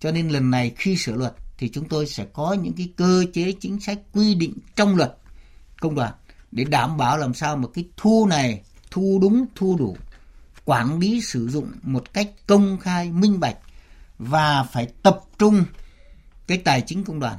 cho 0.00 0.12
nên 0.12 0.28
lần 0.28 0.50
này 0.50 0.72
khi 0.76 0.96
sửa 0.96 1.12
luật 1.12 1.34
thì 1.58 1.68
chúng 1.68 1.88
tôi 1.88 2.06
sẽ 2.06 2.26
có 2.32 2.52
những 2.52 2.72
cái 2.72 2.88
cơ 2.96 3.24
chế 3.32 3.52
chính 3.60 3.80
sách 3.80 3.98
quy 4.12 4.34
định 4.34 4.54
trong 4.76 4.96
luật 4.96 5.16
công 5.80 5.94
đoàn 5.94 6.12
để 6.52 6.64
đảm 6.64 6.96
bảo 6.96 7.18
làm 7.18 7.34
sao 7.34 7.56
một 7.56 7.70
cái 7.74 7.84
thu 7.96 8.26
này 8.26 8.62
thu 8.90 9.18
đúng 9.22 9.46
thu 9.54 9.76
đủ 9.78 9.96
quản 10.66 10.98
lý 10.98 11.20
sử 11.20 11.48
dụng 11.48 11.72
một 11.82 12.12
cách 12.12 12.30
công 12.46 12.78
khai 12.78 13.10
minh 13.10 13.40
bạch 13.40 13.56
và 14.18 14.62
phải 14.62 14.86
tập 15.02 15.20
trung 15.38 15.64
cái 16.46 16.58
tài 16.58 16.80
chính 16.80 17.04
công 17.04 17.20
đoàn 17.20 17.38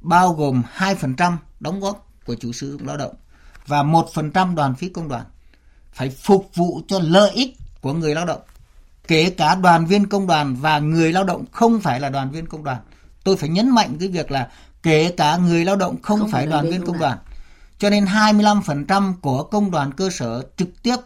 bao 0.00 0.32
gồm 0.32 0.62
2% 0.76 1.36
đóng 1.60 1.80
góp 1.80 2.08
của 2.24 2.34
chủ 2.34 2.52
sử 2.52 2.72
dụng 2.72 2.86
lao 2.86 2.96
động 2.96 3.14
và 3.66 3.82
1% 3.82 4.54
đoàn 4.54 4.74
phí 4.74 4.88
công 4.88 5.08
đoàn 5.08 5.24
phải 5.92 6.10
phục 6.10 6.50
vụ 6.54 6.80
cho 6.88 6.98
lợi 6.98 7.30
ích 7.30 7.56
của 7.80 7.92
người 7.92 8.14
lao 8.14 8.26
động. 8.26 8.40
Kể 9.08 9.30
cả 9.30 9.54
đoàn 9.54 9.86
viên 9.86 10.08
công 10.08 10.26
đoàn 10.26 10.56
và 10.56 10.78
người 10.78 11.12
lao 11.12 11.24
động 11.24 11.44
không 11.52 11.80
phải 11.80 12.00
là 12.00 12.08
đoàn 12.08 12.30
viên 12.30 12.46
công 12.46 12.64
đoàn. 12.64 12.78
Tôi 13.24 13.36
phải 13.36 13.48
nhấn 13.48 13.70
mạnh 13.70 13.96
cái 14.00 14.08
việc 14.08 14.30
là 14.30 14.48
kể 14.82 15.14
cả 15.16 15.36
người 15.36 15.64
lao 15.64 15.76
động 15.76 16.02
không, 16.02 16.20
không 16.20 16.30
phải 16.30 16.46
đoàn 16.46 16.70
viên 16.70 16.86
công 16.86 16.98
đoàn. 16.98 17.18
cho 17.78 17.90
nên 17.90 18.04
25% 18.04 19.14
của 19.20 19.42
công 19.42 19.70
đoàn 19.70 19.92
cơ 19.92 20.10
sở 20.10 20.42
trực 20.56 20.82
tiếp 20.82 20.96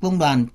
công 0.00 0.18
đoàn 0.18 0.46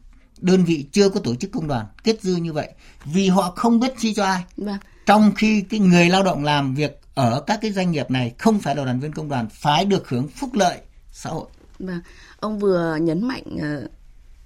đơn 0.43 0.65
vị 0.65 0.85
chưa 0.91 1.09
có 1.09 1.19
tổ 1.19 1.35
chức 1.35 1.51
công 1.51 1.67
đoàn 1.67 1.85
kết 2.03 2.21
dư 2.21 2.35
như 2.35 2.53
vậy 2.53 2.69
vì 3.05 3.29
họ 3.29 3.53
không 3.55 3.79
biết 3.79 3.93
chi 3.97 4.13
cho 4.13 4.23
ai. 4.23 4.43
Vâng. 4.57 4.77
Trong 5.05 5.31
khi 5.35 5.61
cái 5.61 5.79
người 5.79 6.09
lao 6.09 6.23
động 6.23 6.43
làm 6.43 6.75
việc 6.75 6.99
ở 7.13 7.43
các 7.47 7.59
cái 7.61 7.71
doanh 7.71 7.91
nghiệp 7.91 8.11
này 8.11 8.33
không 8.37 8.59
phải 8.59 8.75
là 8.75 8.85
đoàn 8.85 8.99
viên 8.99 9.11
công 9.11 9.29
đoàn 9.29 9.47
phải 9.51 9.85
được 9.85 10.09
hưởng 10.09 10.27
phúc 10.27 10.49
lợi 10.53 10.77
xã 11.11 11.29
hội. 11.29 11.47
Vâng. 11.79 11.99
Ông 12.39 12.59
vừa 12.59 12.97
nhấn 13.01 13.27
mạnh 13.27 13.43
ờ, 13.61 13.87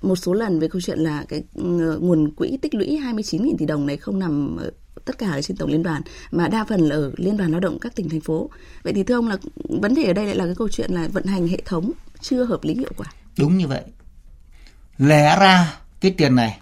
một 0.01 0.15
số 0.15 0.33
lần 0.33 0.59
về 0.59 0.67
câu 0.67 0.81
chuyện 0.81 0.99
là 0.99 1.25
cái 1.29 1.43
ờ, 1.55 1.97
nguồn 1.99 2.35
quỹ 2.35 2.57
tích 2.61 2.75
lũy 2.75 2.99
29.000 3.03 3.55
tỷ 3.57 3.65
đồng 3.65 3.85
này 3.85 3.97
không 3.97 4.19
nằm 4.19 4.57
tất 5.05 5.17
cả 5.17 5.31
ở 5.31 5.41
trên 5.41 5.57
tổng 5.57 5.69
liên 5.69 5.83
đoàn 5.83 6.01
mà 6.31 6.47
đa 6.47 6.65
phần 6.69 6.81
là 6.81 6.95
ở 6.95 7.11
liên 7.17 7.37
đoàn 7.37 7.51
lao 7.51 7.59
động 7.59 7.79
các 7.79 7.95
tỉnh 7.95 8.09
thành 8.09 8.21
phố. 8.21 8.49
Vậy 8.83 8.93
thì 8.93 9.03
thưa 9.03 9.15
ông 9.15 9.27
là 9.27 9.37
vấn 9.81 9.95
đề 9.95 10.03
ở 10.03 10.13
đây 10.13 10.25
lại 10.25 10.35
là 10.35 10.45
cái 10.45 10.55
câu 10.55 10.69
chuyện 10.69 10.91
là 10.91 11.07
vận 11.07 11.25
hành 11.25 11.47
hệ 11.47 11.61
thống 11.65 11.91
chưa 12.21 12.43
hợp 12.43 12.63
lý 12.63 12.73
hiệu 12.73 12.91
quả. 12.97 13.07
Đúng 13.37 13.57
như 13.57 13.67
vậy. 13.67 13.81
Lẽ 14.97 15.37
ra 15.39 15.79
cái 15.99 16.15
tiền 16.17 16.35
này 16.35 16.59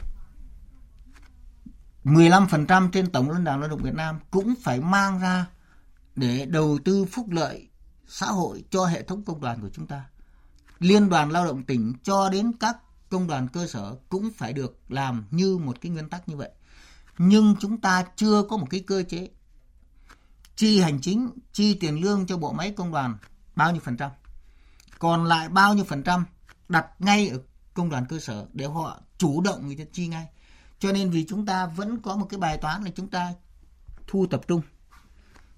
15% 2.04 2.92
trên 2.92 3.12
tổng 3.12 3.32
liên 3.32 3.44
đảng 3.44 3.60
lao 3.60 3.70
động 3.70 3.82
Việt 3.84 3.94
Nam 3.94 4.20
cũng 4.32 4.54
phải 4.64 4.80
mang 4.80 5.20
ra 5.20 5.46
để 6.16 6.46
đầu 6.46 6.80
tư 6.86 7.06
phúc 7.06 7.26
lợi 7.30 7.68
xã 8.08 8.26
hội 8.26 8.64
cho 8.70 8.86
hệ 8.86 9.04
thống 9.04 9.26
công 9.26 9.42
đoàn 9.42 9.62
của 9.62 9.70
chúng 9.74 9.88
ta. 9.88 10.06
Liên 10.80 11.10
đoàn 11.10 11.32
lao 11.32 11.46
động 11.46 11.64
tỉnh 11.64 11.94
cho 12.04 12.30
đến 12.30 12.52
các 12.60 12.78
công 13.10 13.28
đoàn 13.28 13.48
cơ 13.48 13.68
sở 13.68 13.96
cũng 14.10 14.32
phải 14.38 14.54
được 14.54 14.80
làm 14.90 15.26
như 15.32 15.58
một 15.58 15.82
cái 15.82 15.92
nguyên 15.92 16.10
tắc 16.10 16.30
như 16.30 16.38
vậy. 16.38 16.50
Nhưng 17.18 17.56
chúng 17.60 17.82
ta 17.82 18.06
chưa 18.16 18.44
có 18.50 18.58
một 18.58 18.68
cái 18.70 18.80
cơ 18.80 19.04
chế 19.04 19.30
chi 20.56 20.80
hành 20.80 21.02
chính, 21.02 21.30
chi 21.54 21.74
tiền 21.74 22.02
lương 22.02 22.26
cho 22.28 22.38
bộ 22.38 22.52
máy 22.52 22.74
công 22.78 22.92
đoàn 22.92 23.18
bao 23.56 23.72
nhiêu 23.72 23.82
phần 23.84 23.98
trăm. 23.98 24.12
Còn 25.00 25.26
lại 25.26 25.50
bao 25.50 25.74
nhiêu 25.74 25.86
phần 25.86 26.04
trăm 26.04 26.26
đặt 26.70 26.88
ngay 27.00 27.28
ở 27.28 27.40
công 27.76 27.90
đoàn 27.90 28.06
cơ 28.10 28.20
sở 28.20 28.48
để 28.54 28.66
họ 28.66 29.02
chủ 29.18 29.42
động 29.42 29.68
người 29.68 29.76
ta 29.76 29.84
chi 29.94 30.08
ngay. 30.08 30.28
Cho 30.80 30.92
nên 30.92 31.10
vì 31.10 31.26
chúng 31.30 31.46
ta 31.46 31.66
vẫn 31.66 32.02
có 32.02 32.16
một 32.16 32.28
cái 32.30 32.40
bài 32.40 32.58
toán 32.58 32.84
là 32.84 32.92
chúng 32.96 33.08
ta 33.08 33.34
thu 34.08 34.26
tập 34.26 34.42
trung 34.48 34.62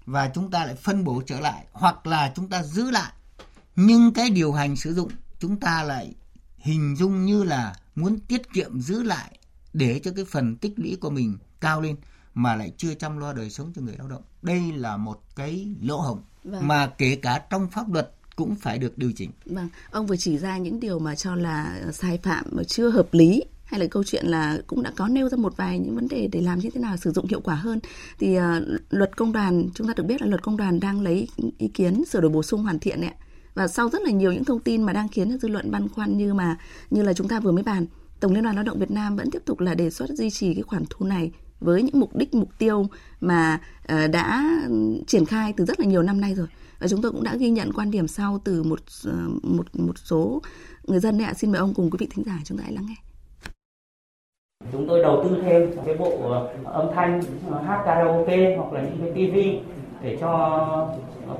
và 0.06 0.30
chúng 0.34 0.50
ta 0.50 0.64
lại 0.64 0.74
phân 0.74 1.04
bổ 1.04 1.22
trở 1.26 1.40
lại 1.40 1.64
hoặc 1.72 2.06
là 2.06 2.32
chúng 2.36 2.48
ta 2.48 2.62
giữ 2.62 2.90
lại 2.90 3.12
nhưng 3.76 4.12
cái 4.12 4.30
điều 4.30 4.52
hành 4.52 4.76
sử 4.76 4.94
dụng 4.94 5.10
chúng 5.38 5.60
ta 5.60 5.82
lại 5.82 6.14
hình 6.56 6.96
dung 6.96 7.24
như 7.24 7.44
là 7.44 7.74
muốn 7.94 8.20
tiết 8.20 8.52
kiệm 8.52 8.80
giữ 8.80 9.02
lại 9.02 9.38
để 9.72 10.00
cho 10.04 10.12
cái 10.16 10.24
phần 10.24 10.56
tích 10.56 10.72
lũy 10.76 10.96
của 11.00 11.10
mình 11.10 11.38
cao 11.60 11.80
lên 11.80 11.96
mà 12.34 12.56
lại 12.56 12.72
chưa 12.76 12.94
chăm 12.94 13.18
lo 13.18 13.32
đời 13.32 13.50
sống 13.50 13.72
cho 13.76 13.82
người 13.82 13.96
lao 13.98 14.08
động. 14.08 14.22
Đây 14.42 14.72
là 14.72 14.96
một 14.96 15.22
cái 15.36 15.68
lỗ 15.80 16.00
hổng 16.00 16.22
vâng. 16.44 16.68
mà 16.68 16.86
kể 16.86 17.16
cả 17.16 17.42
trong 17.50 17.70
pháp 17.70 17.92
luật 17.92 18.14
cũng 18.38 18.54
phải 18.54 18.78
được 18.78 18.98
điều 18.98 19.12
chỉnh. 19.16 19.30
Vâng, 19.46 19.68
ông 19.90 20.06
vừa 20.06 20.16
chỉ 20.16 20.38
ra 20.38 20.58
những 20.58 20.80
điều 20.80 20.98
mà 20.98 21.14
cho 21.14 21.34
là 21.34 21.80
sai 21.92 22.18
phạm 22.22 22.44
mà 22.50 22.62
chưa 22.64 22.90
hợp 22.90 23.14
lý 23.14 23.42
hay 23.64 23.80
là 23.80 23.86
câu 23.86 24.04
chuyện 24.04 24.26
là 24.26 24.58
cũng 24.66 24.82
đã 24.82 24.92
có 24.96 25.08
nêu 25.08 25.28
ra 25.28 25.36
một 25.36 25.56
vài 25.56 25.78
những 25.78 25.94
vấn 25.94 26.08
đề 26.08 26.28
để 26.32 26.40
làm 26.40 26.58
như 26.58 26.70
thế 26.74 26.80
nào 26.80 26.96
sử 26.96 27.10
dụng 27.10 27.26
hiệu 27.26 27.40
quả 27.40 27.54
hơn. 27.54 27.80
Thì 28.18 28.38
uh, 28.38 28.42
luật 28.90 29.16
công 29.16 29.32
đoàn 29.32 29.68
chúng 29.74 29.86
ta 29.86 29.92
được 29.96 30.06
biết 30.06 30.22
là 30.22 30.26
luật 30.26 30.42
công 30.42 30.56
đoàn 30.56 30.80
đang 30.80 31.00
lấy 31.00 31.28
ý 31.58 31.68
kiến 31.68 32.04
sửa 32.04 32.20
đổi 32.20 32.30
bổ 32.30 32.42
sung 32.42 32.62
hoàn 32.62 32.78
thiện 32.78 33.00
ạ. 33.00 33.12
Và 33.54 33.68
sau 33.68 33.88
rất 33.88 34.02
là 34.02 34.10
nhiều 34.10 34.32
những 34.32 34.44
thông 34.44 34.60
tin 34.60 34.82
mà 34.82 34.92
đang 34.92 35.08
khiến 35.08 35.38
dư 35.38 35.48
luận 35.48 35.70
băn 35.70 35.88
khoăn 35.88 36.18
như 36.18 36.34
mà 36.34 36.56
như 36.90 37.02
là 37.02 37.12
chúng 37.12 37.28
ta 37.28 37.40
vừa 37.40 37.52
mới 37.52 37.62
bàn 37.62 37.86
tổng 38.20 38.32
liên 38.32 38.42
đoàn 38.42 38.56
lao 38.56 38.64
động 38.64 38.78
việt 38.78 38.90
nam 38.90 39.16
vẫn 39.16 39.30
tiếp 39.30 39.42
tục 39.44 39.60
là 39.60 39.74
đề 39.74 39.90
xuất 39.90 40.10
duy 40.10 40.30
trì 40.30 40.54
cái 40.54 40.62
khoản 40.62 40.84
thu 40.90 41.06
này 41.06 41.32
với 41.60 41.82
những 41.82 42.00
mục 42.00 42.16
đích 42.16 42.34
mục 42.34 42.50
tiêu 42.58 42.86
mà 43.20 43.60
uh, 43.92 44.10
đã 44.12 44.58
ừ, 44.66 45.02
triển 45.06 45.24
khai 45.24 45.52
từ 45.56 45.64
rất 45.64 45.80
là 45.80 45.86
nhiều 45.86 46.02
năm 46.02 46.20
nay 46.20 46.34
rồi 46.34 46.46
và 46.78 46.88
chúng 46.88 47.02
tôi 47.02 47.12
cũng 47.12 47.24
đã 47.24 47.36
ghi 47.36 47.50
nhận 47.50 47.72
quan 47.72 47.90
điểm 47.90 48.08
sau 48.08 48.38
từ 48.44 48.62
một 48.62 48.80
ờ, 49.04 49.12
một 49.42 49.66
một 49.72 49.98
số 49.98 50.42
người 50.86 51.00
dân 51.00 51.18
đấy 51.18 51.26
ạ. 51.26 51.34
Xin 51.34 51.52
mời 51.52 51.58
ông 51.60 51.74
cùng 51.74 51.90
quý 51.90 51.96
vị 52.00 52.06
thính 52.10 52.24
giả 52.24 52.38
chúng 52.44 52.58
ta 52.58 52.64
hãy 52.64 52.72
lắng 52.72 52.86
nghe. 52.88 52.94
Chúng 54.72 54.88
tôi 54.88 55.02
đầu 55.02 55.24
tư 55.24 55.42
thêm 55.42 55.70
cái 55.86 55.96
bộ 55.96 56.30
ờ, 56.30 56.48
âm 56.64 56.86
thanh 56.94 57.20
ờ, 57.50 57.62
hát 57.62 57.82
karaoke 57.84 58.56
hoặc 58.56 58.72
là 58.72 58.82
những 58.82 58.98
cái 59.00 59.12
tivi 59.14 59.58
để 60.02 60.18
cho 60.20 60.88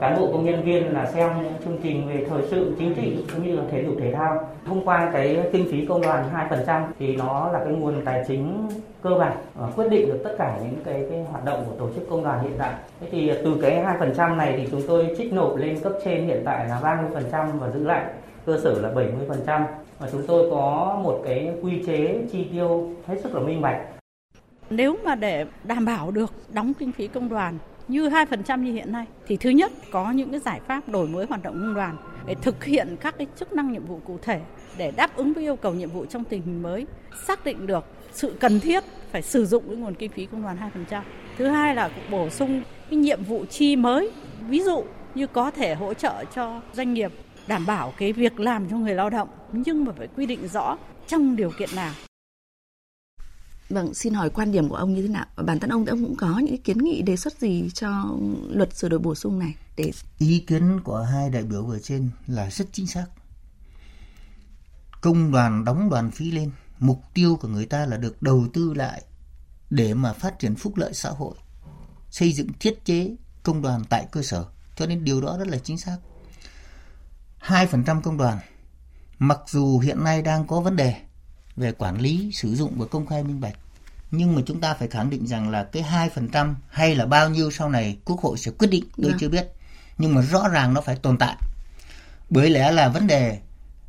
cán 0.01 0.17
bộ 0.21 0.33
công 0.33 0.45
nhân 0.45 0.63
viên 0.65 0.95
là 0.95 1.07
xem 1.07 1.31
chương 1.65 1.79
trình 1.83 2.09
về 2.09 2.27
thời 2.31 2.43
sự 2.51 2.75
chính 2.79 2.95
trị 2.95 3.25
cũng 3.35 3.47
như 3.47 3.57
là 3.57 3.63
thể 3.71 3.85
dục 3.85 3.95
thể 4.01 4.15
thao 4.15 4.49
thông 4.67 4.85
qua 4.85 5.11
cái 5.13 5.49
kinh 5.53 5.69
phí 5.71 5.87
công 5.87 6.03
đoàn 6.03 6.25
2% 6.51 6.83
thì 6.99 7.17
nó 7.17 7.53
là 7.53 7.59
cái 7.65 7.73
nguồn 7.73 8.05
tài 8.05 8.25
chính 8.29 8.69
cơ 9.03 9.11
bản 9.11 9.37
và 9.55 9.67
quyết 9.77 9.89
định 9.91 10.09
được 10.09 10.21
tất 10.25 10.35
cả 10.39 10.59
những 10.63 10.85
cái, 10.85 11.07
cái 11.11 11.25
hoạt 11.31 11.45
động 11.45 11.65
của 11.67 11.77
tổ 11.79 11.95
chức 11.95 12.11
công 12.11 12.25
đoàn 12.25 12.43
hiện 12.43 12.53
tại. 12.59 12.75
Thế 13.01 13.07
thì 13.11 13.33
từ 13.45 13.57
cái 13.63 13.85
2% 14.01 14.37
này 14.37 14.55
thì 14.57 14.69
chúng 14.71 14.83
tôi 14.87 15.15
trích 15.19 15.33
nộp 15.33 15.57
lên 15.57 15.81
cấp 15.81 15.93
trên 16.05 16.27
hiện 16.27 16.43
tại 16.45 16.69
là 16.69 16.81
30% 17.23 17.59
và 17.59 17.71
giữ 17.71 17.85
lại 17.85 18.05
cơ 18.47 18.61
sở 18.63 18.81
là 18.81 18.89
70% 18.89 19.63
và 19.99 20.09
chúng 20.13 20.27
tôi 20.27 20.51
có 20.51 20.99
một 21.03 21.21
cái 21.25 21.53
quy 21.63 21.83
chế 21.87 22.21
chi 22.33 22.47
tiêu 22.53 22.91
hết 23.07 23.17
sức 23.23 23.35
là 23.35 23.41
minh 23.41 23.63
bạch. 23.63 23.81
Nếu 24.71 24.97
mà 25.05 25.15
để 25.15 25.47
đảm 25.65 25.85
bảo 25.85 26.11
được 26.11 26.33
đóng 26.53 26.73
kinh 26.79 26.93
phí 26.93 27.07
công 27.07 27.29
đoàn 27.29 27.59
như 27.89 28.09
2% 28.09 28.63
như 28.63 28.73
hiện 28.73 28.93
nay 28.93 29.07
thì 29.27 29.37
thứ 29.37 29.51
nhất 29.51 29.73
có 29.91 30.11
những 30.11 30.31
cái 30.31 30.41
giải 30.41 30.61
pháp 30.67 30.89
đổi 30.89 31.09
mới 31.09 31.27
hoạt 31.27 31.43
động 31.43 31.55
công 31.55 31.75
đoàn 31.75 31.97
để 32.27 32.35
thực 32.43 32.65
hiện 32.65 32.97
các 33.01 33.15
cái 33.19 33.27
chức 33.37 33.53
năng 33.53 33.73
nhiệm 33.73 33.87
vụ 33.87 34.01
cụ 34.05 34.19
thể 34.23 34.41
để 34.79 34.91
đáp 34.91 35.17
ứng 35.17 35.33
với 35.33 35.45
yêu 35.45 35.57
cầu 35.57 35.75
nhiệm 35.75 35.91
vụ 35.91 36.07
trong 36.07 36.25
tình 36.25 36.43
hình 36.43 36.63
mới, 36.63 36.87
xác 37.27 37.45
định 37.45 37.67
được 37.67 37.85
sự 38.13 38.37
cần 38.41 38.61
thiết 38.61 38.85
phải 39.13 39.23
sử 39.23 39.47
dụng 39.47 39.65
cái 39.69 39.77
nguồn 39.77 39.95
kinh 39.95 40.11
phí 40.11 40.27
công 40.27 40.43
đoàn 40.43 40.57
2%. 40.91 41.03
Thứ 41.39 41.47
hai 41.47 41.75
là 41.75 41.91
bổ 42.11 42.31
sung 42.31 42.63
cái 42.91 42.99
nhiệm 42.99 43.25
vụ 43.25 43.45
chi 43.51 43.77
mới, 43.77 44.11
ví 44.49 44.61
dụ 44.61 44.85
như 45.15 45.27
có 45.27 45.51
thể 45.51 45.75
hỗ 45.75 45.95
trợ 45.95 46.25
cho 46.35 46.61
doanh 46.73 46.95
nghiệp 46.95 47.13
đảm 47.47 47.67
bảo 47.67 47.93
cái 47.99 48.13
việc 48.13 48.41
làm 48.41 48.69
cho 48.71 48.77
người 48.77 48.95
lao 48.95 49.11
động 49.11 49.29
nhưng 49.53 49.85
mà 49.85 49.93
phải 49.93 50.09
quy 50.17 50.27
định 50.27 50.49
rõ 50.49 50.77
trong 51.07 51.37
điều 51.37 51.51
kiện 51.59 51.69
nào 51.77 51.93
Vâng, 53.69 53.95
xin 53.95 54.15
hỏi 54.15 54.31
quan 54.31 54.53
điểm 54.53 54.69
của 54.69 54.77
ông 54.77 54.95
như 54.95 55.03
thế 55.03 55.09
nào? 55.09 55.27
Và 55.37 55.43
bản 55.43 55.61
thân 55.61 55.71
ông 55.71 55.85
ông 55.85 56.05
cũng 56.05 56.17
có 56.17 56.39
những 56.39 56.63
kiến 56.63 56.79
nghị 56.79 57.03
đề 57.03 57.17
xuất 57.17 57.39
gì 57.39 57.71
cho 57.75 58.17
luật 58.49 58.77
sửa 58.77 58.89
đổi 58.89 58.99
bổ 58.99 59.15
sung 59.15 59.39
này? 59.39 59.55
Để 59.77 59.93
ý 60.19 60.39
kiến 60.39 60.81
của 60.85 60.99
hai 60.99 61.31
đại 61.31 61.43
biểu 61.43 61.65
vừa 61.65 61.79
trên 61.79 62.11
là 62.27 62.51
rất 62.51 62.69
chính 62.73 62.87
xác. 62.87 63.07
Công 65.01 65.33
đoàn 65.33 65.65
đóng 65.65 65.91
đoàn 65.91 66.11
phí 66.11 66.31
lên, 66.31 66.51
mục 66.79 67.03
tiêu 67.15 67.37
của 67.41 67.49
người 67.49 67.67
ta 67.67 67.87
là 67.87 67.97
được 67.97 68.23
đầu 68.23 68.47
tư 68.53 68.75
lại 68.75 69.03
để 69.71 69.95
mà 69.95 70.13
phát 70.13 70.39
triển 70.39 70.55
phúc 70.55 70.77
lợi 70.77 70.95
xã 70.95 71.11
hội, 71.11 71.35
xây 72.11 72.33
dựng 72.33 72.49
thiết 72.61 72.85
chế 72.85 73.17
công 73.43 73.63
đoàn 73.63 73.85
tại 73.89 74.07
cơ 74.13 74.23
sở. 74.23 74.45
Cho 74.77 74.87
nên 74.87 75.05
điều 75.05 75.21
đó 75.21 75.39
rất 75.39 75.49
là 75.49 75.59
chính 75.59 75.79
xác. 75.79 75.97
2% 77.41 78.03
công 78.03 78.17
đoàn 78.17 78.39
mặc 79.19 79.41
dù 79.47 79.79
hiện 79.79 80.05
nay 80.05 80.23
đang 80.23 80.47
có 80.47 80.61
vấn 80.61 80.77
đề 80.77 80.95
về 81.59 81.73
quản 81.73 82.01
lý 82.01 82.31
sử 82.33 82.55
dụng 82.55 82.73
và 82.77 82.87
công 82.87 83.07
khai 83.07 83.25
minh 83.25 83.41
bạch 83.41 83.55
nhưng 84.11 84.35
mà 84.37 84.43
chúng 84.47 84.61
ta 84.61 84.75
phải 84.75 84.89
khẳng 84.89 85.11
định 85.11 85.27
rằng 85.27 85.51
là 85.51 85.65
cái 85.65 86.11
2% 86.15 86.55
hay 86.69 86.95
là 86.95 87.07
bao 87.07 87.31
nhiêu 87.31 87.51
sau 87.51 87.69
này 87.71 87.99
quốc 88.05 88.21
hội 88.21 88.39
sẽ 88.39 88.51
quyết 88.51 88.69
định 88.71 88.85
tôi 88.97 89.11
Vâng. 89.11 89.19
chưa 89.21 89.29
biết 89.29 89.49
nhưng 89.99 90.15
mà 90.15 90.21
rõ 90.23 90.49
ràng 90.49 90.75
nó 90.75 90.81
phải 90.81 90.97
tồn 90.97 91.19
tại 91.19 91.37
bởi 92.31 92.51
lẽ 92.51 92.71
là 92.73 92.89
vấn 92.89 93.07
đề 93.07 93.39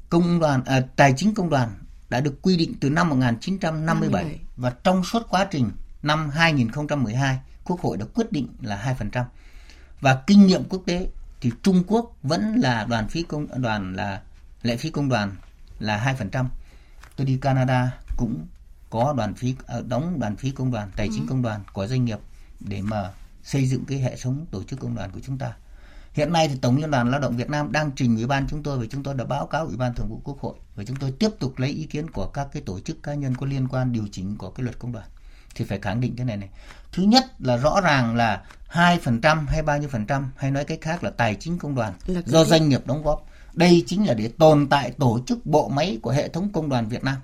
công 0.10 0.40
đoàn 0.40 0.64
à, 0.66 0.82
tài 0.96 1.14
chính 1.18 1.34
công 1.34 1.50
đoàn 1.50 1.70
đã 2.10 2.20
được 2.20 2.42
quy 2.42 2.58
định 2.58 2.74
từ 2.82 2.90
năm 2.90 3.10
1957 3.10 4.24
57. 4.24 4.40
và 4.58 4.74
trong 4.84 5.04
suốt 5.04 5.28
quá 5.30 5.48
trình 5.52 5.72
năm 6.04 6.30
2012 6.30 7.40
quốc 7.64 7.80
hội 7.82 7.98
đã 7.98 8.06
quyết 8.14 8.32
định 8.32 8.48
là 8.62 8.96
2% 9.14 9.24
và 10.02 10.24
kinh 10.28 10.46
nghiệm 10.46 10.64
quốc 10.64 10.82
tế 10.86 11.08
thì 11.42 11.52
Trung 11.64 11.84
Quốc 11.88 12.16
vẫn 12.24 12.56
là 12.56 12.86
đoàn 12.90 13.08
phí 13.08 13.24
công 13.24 13.62
đoàn 13.62 13.94
là 13.94 14.22
lệ 14.62 14.78
phí 14.78 14.90
công 14.90 15.10
đoàn 15.10 15.36
là 15.80 16.16
2%. 16.32 16.46
Tôi 17.20 17.26
đi 17.26 17.38
Canada 17.38 17.92
cũng 18.18 18.48
có 18.90 19.14
đoàn 19.18 19.34
phí 19.34 19.56
à, 19.68 19.78
đóng 19.88 20.20
đoàn 20.20 20.36
phí 20.36 20.52
công 20.52 20.72
đoàn, 20.72 20.92
tài 20.96 21.10
chính 21.14 21.28
công 21.28 21.42
đoàn 21.42 21.62
của 21.74 21.88
doanh 21.88 22.06
nghiệp 22.06 22.20
để 22.60 22.82
mà 22.82 23.12
xây 23.44 23.66
dựng 23.66 23.86
cái 23.86 23.98
hệ 23.98 24.16
thống 24.22 24.46
tổ 24.52 24.64
chức 24.64 24.80
công 24.80 24.96
đoàn 24.96 25.12
của 25.12 25.20
chúng 25.26 25.38
ta. 25.38 25.54
Hiện 26.14 26.34
nay 26.34 26.48
thì 26.48 26.56
Tổng 26.62 26.78
Liên 26.78 26.92
đoàn 26.92 27.12
Lao 27.12 27.20
động 27.20 27.38
Việt 27.38 27.50
Nam 27.50 27.72
đang 27.72 27.92
trình 27.96 28.16
Ủy 28.16 28.28
ban 28.28 28.48
chúng 28.48 28.64
tôi 28.64 28.80
và 28.80 28.86
chúng 28.90 29.04
tôi 29.04 29.14
đã 29.14 29.26
báo 29.26 29.48
cáo 29.48 29.66
Ủy 29.66 29.78
ban 29.78 29.94
Thường 29.94 30.10
vụ 30.10 30.22
Quốc 30.24 30.40
hội 30.40 30.56
và 30.76 30.84
chúng 30.84 30.96
tôi 30.96 31.12
tiếp 31.12 31.30
tục 31.40 31.60
lấy 31.60 31.70
ý 31.70 31.84
kiến 31.84 32.10
của 32.10 32.28
các 32.28 32.48
cái 32.52 32.62
tổ 32.66 32.80
chức 32.80 33.04
cá 33.04 33.14
nhân 33.14 33.36
có 33.36 33.46
liên 33.46 33.68
quan 33.68 33.92
điều 33.92 34.08
chỉnh 34.12 34.36
của 34.38 34.50
cái 34.50 34.64
luật 34.64 34.80
công 34.80 34.92
đoàn. 34.92 35.06
Thì 35.56 35.66
phải 35.66 35.80
khẳng 35.80 36.02
định 36.02 36.16
cái 36.16 36.26
này 36.26 36.38
này. 36.38 36.50
Thứ 36.92 37.04
nhất 37.04 37.26
là 37.40 37.58
rõ 37.58 37.82
ràng 37.82 38.16
là 38.16 38.44
2% 38.72 39.46
hay 39.48 39.62
bao 39.62 39.78
nhiêu 39.78 39.90
phần 39.90 40.06
trăm 40.06 40.32
hay 40.36 40.52
nói 40.52 40.66
cách 40.66 40.80
khác 40.82 41.04
là 41.04 41.10
tài 41.10 41.36
chính 41.36 41.58
công 41.58 41.76
đoàn 41.76 41.94
Là 42.06 42.22
do 42.26 42.44
doanh 42.44 42.70
nghiệp 42.70 42.88
đóng 42.88 43.04
góp. 43.04 43.29
Đây 43.54 43.84
chính 43.88 44.08
là 44.08 44.14
để 44.14 44.28
tồn 44.28 44.68
tại 44.70 44.92
tổ 44.92 45.20
chức 45.28 45.46
bộ 45.46 45.70
máy 45.70 45.98
của 46.02 46.12
hệ 46.12 46.30
thống 46.30 46.50
công 46.54 46.70
đoàn 46.70 46.90
Việt 46.90 47.04
Nam 47.04 47.16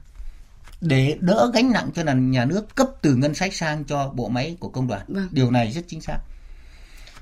để 0.82 1.18
đỡ 1.20 1.52
gánh 1.54 1.72
nặng 1.72 1.90
cho 1.96 2.04
nền 2.04 2.32
nhà 2.32 2.46
nước 2.46 2.76
cấp 2.76 2.88
từ 3.02 3.16
ngân 3.16 3.36
sách 3.36 3.54
sang 3.54 3.84
cho 3.84 4.10
bộ 4.10 4.30
máy 4.30 4.58
của 4.60 4.70
công 4.70 4.88
đoàn. 4.88 5.02
Vâng. 5.08 5.28
Điều 5.32 5.52
này 5.52 5.72
rất 5.72 5.82
chính 5.88 6.02
xác. 6.02 6.20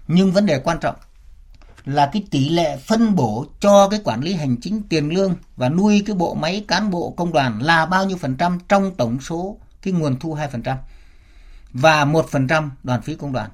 Nhưng 0.08 0.32
vấn 0.32 0.46
đề 0.46 0.60
quan 0.60 0.80
trọng 0.80 0.96
là 1.86 2.10
cái 2.14 2.24
tỷ 2.32 2.50
lệ 2.50 2.78
phân 2.78 3.16
bổ 3.16 3.46
cho 3.60 3.90
cái 3.90 4.00
quản 4.04 4.22
lý 4.22 4.34
hành 4.34 4.56
chính 4.62 4.82
tiền 4.90 5.10
lương 5.10 5.36
và 5.56 5.70
nuôi 5.70 6.04
cái 6.06 6.16
bộ 6.16 6.34
máy 6.34 6.66
cán 6.68 6.90
bộ 6.90 7.14
công 7.18 7.34
đoàn 7.34 7.62
là 7.62 7.86
bao 7.86 8.06
nhiêu 8.06 8.18
phần 8.18 8.36
trăm 8.38 8.60
trong 8.70 8.96
tổng 8.96 9.22
số 9.22 9.58
cái 9.82 9.94
nguồn 9.94 10.20
thu 10.20 10.36
2% 10.36 10.76
và 11.74 12.06
1% 12.06 12.70
đoàn 12.84 13.02
phí 13.02 13.16
công 13.16 13.34
đoàn. 13.34 13.50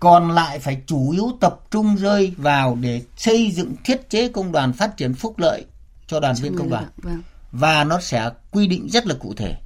Còn 0.00 0.30
lại 0.30 0.58
phải 0.58 0.82
chủ 0.86 1.10
yếu 1.10 1.30
tập 1.40 1.60
trung 1.70 1.96
rơi 1.96 2.34
vào 2.36 2.78
để 2.80 3.02
xây 3.16 3.50
dựng 3.50 3.74
thiết 3.84 4.10
chế 4.10 4.28
công 4.28 4.52
đoàn 4.52 4.72
phát 4.72 4.96
triển 4.96 5.14
phúc 5.14 5.38
lợi 5.38 5.64
cho 6.06 6.20
đoàn 6.20 6.34
viên 6.40 6.56
công 6.56 6.70
đoàn 6.70 6.84
Vâng. 6.96 7.22
và 7.52 7.84
nó 7.84 8.00
sẽ 8.00 8.30
quy 8.50 8.66
định 8.66 8.88
rất 8.88 9.06
là 9.06 9.14
cụ 9.20 9.34
thể. 9.36 9.56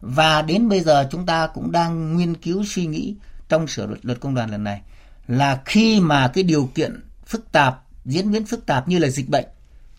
Và 0.00 0.42
đến 0.42 0.68
bây 0.68 0.80
giờ 0.80 1.08
chúng 1.10 1.26
ta 1.26 1.46
cũng 1.46 1.72
đang 1.72 2.16
nghiên 2.16 2.34
cứu 2.34 2.64
suy 2.66 2.86
nghĩ 2.86 3.14
trong 3.48 3.66
sửa 3.66 3.86
luật, 3.86 4.04
luật 4.04 4.20
công 4.20 4.34
đoàn 4.34 4.50
lần 4.50 4.64
này 4.64 4.80
là 5.28 5.60
khi 5.64 6.00
mà 6.00 6.28
cái 6.28 6.44
điều 6.44 6.70
kiện 6.74 7.02
phức 7.26 7.52
tạp, 7.52 7.82
diễn 8.04 8.30
biến 8.30 8.46
phức 8.46 8.66
tạp 8.66 8.88
như 8.88 8.98
là 8.98 9.08
dịch 9.08 9.28
bệnh 9.28 9.46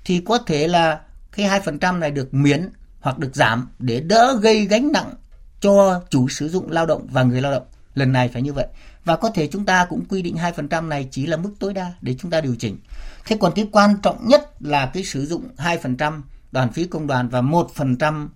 thì 0.05 0.21
có 0.25 0.37
thể 0.37 0.67
là 0.67 0.99
cái 1.31 1.61
2% 1.61 1.99
này 1.99 2.11
được 2.11 2.33
miễn 2.33 2.69
hoặc 2.99 3.17
được 3.17 3.35
giảm 3.35 3.69
để 3.79 3.99
đỡ 3.99 4.37
gây 4.41 4.65
gánh 4.65 4.91
nặng 4.91 5.13
cho 5.61 6.01
chủ 6.09 6.29
sử 6.29 6.49
dụng 6.49 6.71
lao 6.71 6.85
động 6.85 7.07
và 7.11 7.23
người 7.23 7.41
lao 7.41 7.51
động. 7.51 7.63
Lần 7.99 8.11
này 8.11 8.27
phải 8.27 8.41
như 8.41 8.53
vậy. 8.53 8.67
Và 9.05 9.15
có 9.15 9.29
thể 9.29 9.47
chúng 9.47 9.65
ta 9.65 9.85
cũng 9.85 10.05
quy 10.09 10.21
định 10.21 10.35
2% 10.35 10.87
này 10.87 11.07
chỉ 11.11 11.25
là 11.25 11.37
mức 11.37 11.53
tối 11.59 11.73
đa 11.73 11.93
để 12.01 12.15
chúng 12.19 12.31
ta 12.31 12.41
điều 12.41 12.55
chỉnh. 12.59 12.77
Thế 13.25 13.37
còn 13.39 13.51
cái 13.55 13.67
quan 13.71 13.95
trọng 14.03 14.27
nhất 14.27 14.49
là 14.59 14.85
cái 14.85 15.03
sử 15.03 15.25
dụng 15.25 15.49
2% 15.57 16.21
đoàn 16.51 16.71
phí 16.71 16.85
công 16.85 17.07
đoàn 17.07 17.29
và 17.29 17.41
1% 17.41 18.27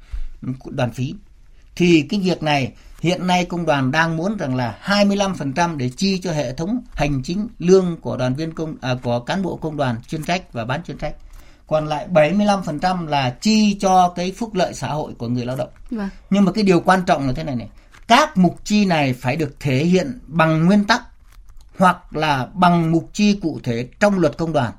đoàn 0.65 0.91
phí. 0.91 1.15
Thì 1.75 2.05
cái 2.09 2.19
việc 2.19 2.43
này 2.43 2.73
hiện 3.01 3.27
nay 3.27 3.45
công 3.45 3.65
đoàn 3.65 3.91
đang 3.91 4.17
muốn 4.17 4.37
rằng 4.37 4.55
là 4.55 4.77
25% 4.83 5.77
để 5.77 5.89
chi 5.97 6.19
cho 6.23 6.31
hệ 6.31 6.53
thống 6.53 6.81
hành 6.93 7.23
chính 7.23 7.47
lương 7.59 7.97
của 8.01 8.17
đoàn 8.17 8.35
viên 8.35 8.53
công 8.53 8.75
à, 8.81 8.95
của 9.03 9.19
cán 9.19 9.43
bộ 9.43 9.55
công 9.55 9.77
đoàn 9.77 9.95
chuyên 10.07 10.23
trách 10.23 10.53
và 10.53 10.65
bán 10.65 10.83
chuyên 10.83 10.97
trách. 10.97 11.15
Còn 11.67 11.87
lại 11.87 12.07
75% 12.13 13.07
là 13.07 13.29
chi 13.29 13.77
cho 13.79 14.13
cái 14.15 14.31
phúc 14.31 14.55
lợi 14.55 14.73
xã 14.73 14.87
hội 14.87 15.13
của 15.17 15.27
người 15.27 15.45
lao 15.45 15.55
động. 15.55 15.69
Vâng. 15.91 16.09
Nhưng 16.29 16.45
mà 16.45 16.51
cái 16.51 16.63
điều 16.63 16.79
quan 16.79 17.03
trọng 17.05 17.27
là 17.27 17.33
thế 17.33 17.43
này 17.43 17.55
này. 17.55 17.69
Các 18.07 18.37
mục 18.37 18.59
chi 18.63 18.85
này 18.85 19.13
phải 19.13 19.35
được 19.35 19.59
thể 19.59 19.85
hiện 19.85 20.19
bằng 20.27 20.65
nguyên 20.65 20.83
tắc 20.83 21.01
hoặc 21.77 22.15
là 22.15 22.47
bằng 22.53 22.91
mục 22.91 23.09
chi 23.13 23.39
cụ 23.41 23.59
thể 23.63 23.87
trong 23.99 24.19
luật 24.19 24.37
công 24.37 24.53
đoàn 24.53 24.71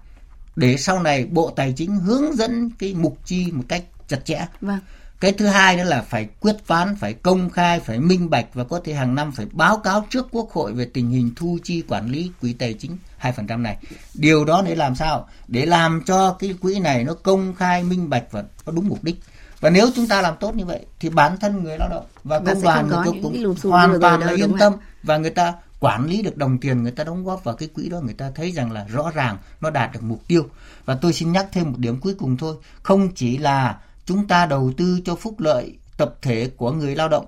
để 0.57 0.77
sau 0.77 1.03
này 1.03 1.27
Bộ 1.27 1.51
Tài 1.57 1.73
chính 1.77 1.97
hướng 1.97 2.37
dẫn 2.37 2.71
cái 2.79 2.95
mục 2.95 3.19
chi 3.25 3.53
một 3.53 3.65
cách 3.69 3.85
chặt 4.09 4.25
chẽ. 4.25 4.47
Vâng. 4.61 4.79
Cái 5.21 5.33
thứ 5.33 5.47
hai 5.47 5.77
nữa 5.77 5.85
là 5.85 6.03
phải 6.03 6.29
quyết 6.41 6.57
toán, 6.67 6.97
phải 6.97 7.13
công 7.13 7.51
khai, 7.51 7.81
phải 7.81 7.99
minh 7.99 8.31
bạch 8.31 8.47
và 8.55 8.65
có 8.65 8.81
thể 8.85 8.95
hàng 8.95 9.15
năm 9.15 9.33
phải 9.33 9.47
báo 9.53 9.79
cáo 9.79 10.07
trước 10.11 10.27
Quốc 10.31 10.51
hội 10.51 10.73
về 10.73 10.85
tình 10.85 11.11
hình 11.11 11.33
thu 11.37 11.59
chi 11.65 11.83
quản 11.89 12.09
lý 12.09 12.31
quỹ 12.41 12.53
tài 12.53 12.75
chính 12.75 12.97
2% 13.21 13.63
này. 13.63 13.77
Điều 14.15 14.45
đó 14.45 14.63
để 14.67 14.75
làm 14.75 14.95
sao? 14.95 15.29
Để 15.49 15.67
làm 15.67 16.03
cho 16.07 16.37
cái 16.39 16.55
quỹ 16.61 16.79
này 16.79 17.05
nó 17.05 17.15
công 17.15 17.55
khai, 17.55 17.85
minh 17.85 18.11
bạch 18.11 18.25
và 18.31 18.45
có 18.65 18.73
đúng 18.73 18.89
mục 18.89 19.05
đích. 19.05 19.17
Và 19.65 19.71
nếu 19.71 19.91
chúng 19.95 20.07
ta 20.07 20.23
làm 20.23 20.35
tốt 20.41 20.55
như 20.55 20.65
vậy 20.65 20.87
thì 21.01 21.09
bản 21.09 21.37
thân 21.41 21.65
người 21.65 21.79
lao 21.79 21.89
động 21.89 22.05
và 22.25 22.39
công 22.39 22.63
đoàn 22.63 22.89
người 22.89 23.21
cũng 23.23 23.55
hoàn 23.63 24.01
toàn 24.01 24.21
là 24.21 24.33
yên 24.33 24.59
tâm 24.59 24.73
và 25.03 25.19
người 25.19 25.31
ta 25.31 25.55
quản 25.81 26.07
lý 26.07 26.23
được 26.23 26.37
đồng 26.37 26.59
tiền 26.59 26.83
người 26.83 26.93
ta 26.93 27.05
đóng 27.05 27.25
góp 27.25 27.45
vào 27.45 27.57
cái 27.57 27.69
quỹ 27.75 27.89
đó 27.89 28.01
người 28.01 28.15
ta 28.15 28.31
thấy 28.35 28.51
rằng 28.51 28.73
là 28.73 28.87
rõ 28.89 29.11
ràng 29.15 29.39
nó 29.61 29.71
đạt 29.71 29.93
được 29.93 30.03
mục 30.03 30.23
tiêu. 30.29 30.47
Và 30.85 30.95
tôi 30.95 31.13
xin 31.13 31.33
nhắc 31.33 31.47
thêm 31.53 31.71
một 31.71 31.79
điểm 31.79 32.01
cuối 32.01 32.15
cùng 32.15 32.37
thôi 32.37 32.57
không 32.83 33.09
chỉ 33.15 33.39
là 33.39 33.79
chúng 34.07 34.29
ta 34.29 34.47
đầu 34.47 34.73
tư 34.77 35.01
cho 35.05 35.17
phúc 35.17 35.41
lợi 35.41 35.79
tập 35.97 36.15
thể 36.23 36.51
của 36.57 36.73
người 36.73 36.97
lao 36.97 37.09
động 37.09 37.27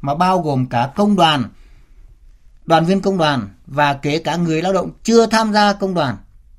mà 0.00 0.14
bao 0.14 0.42
gồm 0.42 0.66
cả 0.66 0.92
công 0.96 1.16
đoàn 1.16 1.44
đoàn 2.64 2.84
viên 2.84 3.00
công 3.00 3.18
đoàn 3.18 3.48
và 3.66 3.94
kể 3.94 4.18
cả 4.18 4.36
người 4.36 4.62
lao 4.62 4.72
động 4.72 4.90
chưa 5.02 5.26
tham 5.26 5.52
gia 5.52 5.72
công 5.72 5.94
đoàn 5.94 6.16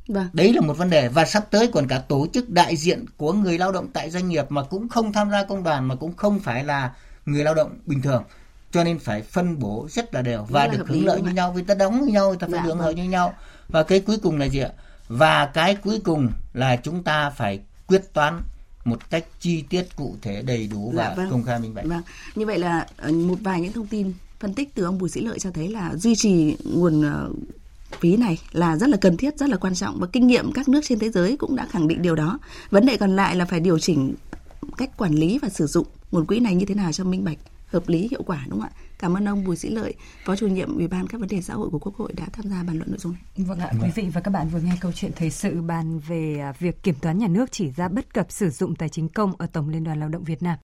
Vâng. 0.07 0.27
đấy 0.33 0.53
là 0.53 0.61
một 0.61 0.73
vấn 0.77 0.89
đề. 0.89 1.07
Và 1.09 1.25
sắp 1.25 1.45
tới 1.51 1.67
còn 1.73 1.87
cả 1.87 1.99
tổ 1.99 2.27
chức 2.33 2.49
đại 2.49 2.75
diện 2.75 3.05
của 3.17 3.33
người 3.33 3.57
lao 3.57 3.71
động 3.71 3.87
tại 3.93 4.09
doanh 4.09 4.29
nghiệp 4.29 4.45
mà 4.49 4.63
cũng 4.63 4.89
không 4.89 5.13
tham 5.13 5.31
gia 5.31 5.43
công 5.43 5.63
đoàn 5.63 5.87
mà 5.87 5.95
cũng 5.95 6.15
không 6.15 6.39
phải 6.39 6.63
là 6.63 6.91
người 7.25 7.43
lao 7.43 7.53
động 7.55 7.79
bình 7.85 8.01
thường. 8.01 8.23
Cho 8.71 8.83
nên 8.83 8.99
phải 8.99 9.21
phân 9.21 9.59
bổ 9.59 9.87
rất 9.91 10.13
là 10.13 10.21
đều 10.21 10.45
và 10.49 10.67
là 10.67 10.73
được 10.73 10.87
hưởng 10.87 11.05
lợi 11.05 11.17
đúng 11.17 11.27
như 11.27 11.33
nhau 11.33 11.51
vì 11.51 11.63
ta 11.63 11.73
đóng 11.73 12.01
với 12.01 12.11
nhau 12.11 12.35
ta 12.35 12.47
phải 12.47 12.59
Dạ, 12.59 12.61
hưởng 12.63 12.77
vâng. 12.77 12.85
lợi 12.85 12.95
như 12.95 13.03
nhau. 13.03 13.33
Và 13.67 13.83
cái 13.83 13.99
cuối 13.99 14.17
cùng 14.23 14.37
là 14.39 14.45
gì 14.45 14.59
ạ? 14.59 14.69
Và 15.07 15.45
cái 15.45 15.75
cuối 15.75 15.99
cùng 16.03 16.29
là 16.53 16.75
chúng 16.75 17.03
ta 17.03 17.29
phải 17.29 17.59
quyết 17.87 18.13
toán 18.13 18.41
một 18.85 19.09
cách 19.09 19.25
chi 19.39 19.63
tiết 19.69 19.95
cụ 19.95 20.15
thể 20.21 20.41
đầy 20.41 20.67
đủ 20.67 20.91
và 20.95 21.03
Dạ, 21.09 21.13
vâng. 21.15 21.31
công 21.31 21.43
khai 21.43 21.59
minh 21.59 21.73
bạch. 21.73 21.85
Vâng, 21.85 22.01
như 22.35 22.45
vậy 22.45 22.59
là 22.59 22.87
ờ, 22.97 23.11
một 23.11 23.37
vài 23.41 23.61
những 23.61 23.73
thông 23.73 23.87
tin 23.87 24.13
phân 24.39 24.53
tích 24.53 24.75
từ 24.75 24.83
ông 24.83 24.97
Bùi 24.97 25.09
Sĩ 25.09 25.21
Lợi 25.21 25.39
cho 25.39 25.51
thấy 25.51 25.69
là 25.69 25.95
duy 25.95 26.15
trì 26.15 26.55
nguồn 26.63 27.01
ờ, 27.01 27.29
phí 27.99 28.17
này 28.17 28.39
là 28.51 28.77
rất 28.77 28.89
là 28.89 28.97
cần 28.97 29.17
thiết, 29.17 29.37
rất 29.37 29.49
là 29.49 29.57
quan 29.57 29.75
trọng 29.75 29.99
và 29.99 30.07
kinh 30.07 30.27
nghiệm 30.27 30.51
các 30.51 30.69
nước 30.69 30.81
trên 30.83 30.99
thế 30.99 31.09
giới 31.09 31.37
cũng 31.37 31.55
đã 31.55 31.65
khẳng 31.65 31.87
định 31.87 32.01
điều 32.01 32.15
đó. 32.15 32.39
Vấn 32.69 32.85
đề 32.85 32.97
còn 32.97 33.15
lại 33.15 33.35
là 33.35 33.45
phải 33.45 33.59
điều 33.59 33.79
chỉnh 33.79 34.15
cách 34.77 34.97
quản 34.97 35.13
lý 35.13 35.39
và 35.41 35.49
sử 35.49 35.67
dụng 35.67 35.87
nguồn 36.11 36.25
quỹ 36.25 36.39
này 36.39 36.55
như 36.55 36.65
thế 36.65 36.75
nào 36.75 36.91
cho 36.91 37.03
minh 37.03 37.23
bạch, 37.23 37.37
hợp 37.67 37.89
lý, 37.89 38.07
hiệu 38.11 38.23
quả 38.25 38.45
đúng 38.49 38.61
không 38.61 38.69
ạ? 38.69 38.79
Cảm 38.99 39.17
ơn 39.17 39.29
ông 39.29 39.43
Bùi 39.43 39.55
Sĩ 39.55 39.69
Lợi, 39.69 39.93
Phó 40.25 40.35
chủ 40.35 40.47
nhiệm 40.47 40.77
Ủy 40.77 40.87
ban 40.87 41.07
các 41.07 41.21
vấn 41.21 41.29
đề 41.29 41.41
xã 41.41 41.53
hội 41.53 41.69
của 41.69 41.79
Quốc 41.79 41.95
hội 41.95 42.13
đã 42.13 42.25
tham 42.33 42.49
gia 42.49 42.63
bàn 42.63 42.77
luận 42.77 42.89
nội 42.89 42.97
dung 42.97 43.13
này. 43.13 43.21
Vâng 43.47 43.59
ạ, 43.59 43.71
quý 43.81 43.89
vị 43.95 44.05
và 44.13 44.21
các 44.21 44.31
bạn 44.31 44.49
vừa 44.49 44.59
nghe 44.59 44.77
câu 44.81 44.91
chuyện 44.91 45.11
thời 45.15 45.29
sự 45.29 45.61
bàn 45.61 45.99
về 45.99 46.39
à, 46.39 46.53
việc 46.59 46.83
kiểm 46.83 46.95
toán 47.01 47.17
nhà 47.17 47.27
nước 47.27 47.51
chỉ 47.51 47.71
ra 47.75 47.87
bất 47.87 48.13
cập 48.13 48.31
sử 48.31 48.49
dụng 48.49 48.75
tài 48.75 48.89
chính 48.89 49.09
công 49.09 49.33
ở 49.37 49.45
Tổng 49.45 49.69
Liên 49.69 49.83
đoàn 49.83 49.99
Lao 49.99 50.09
động 50.09 50.23
Việt 50.23 50.43
Nam. 50.43 50.57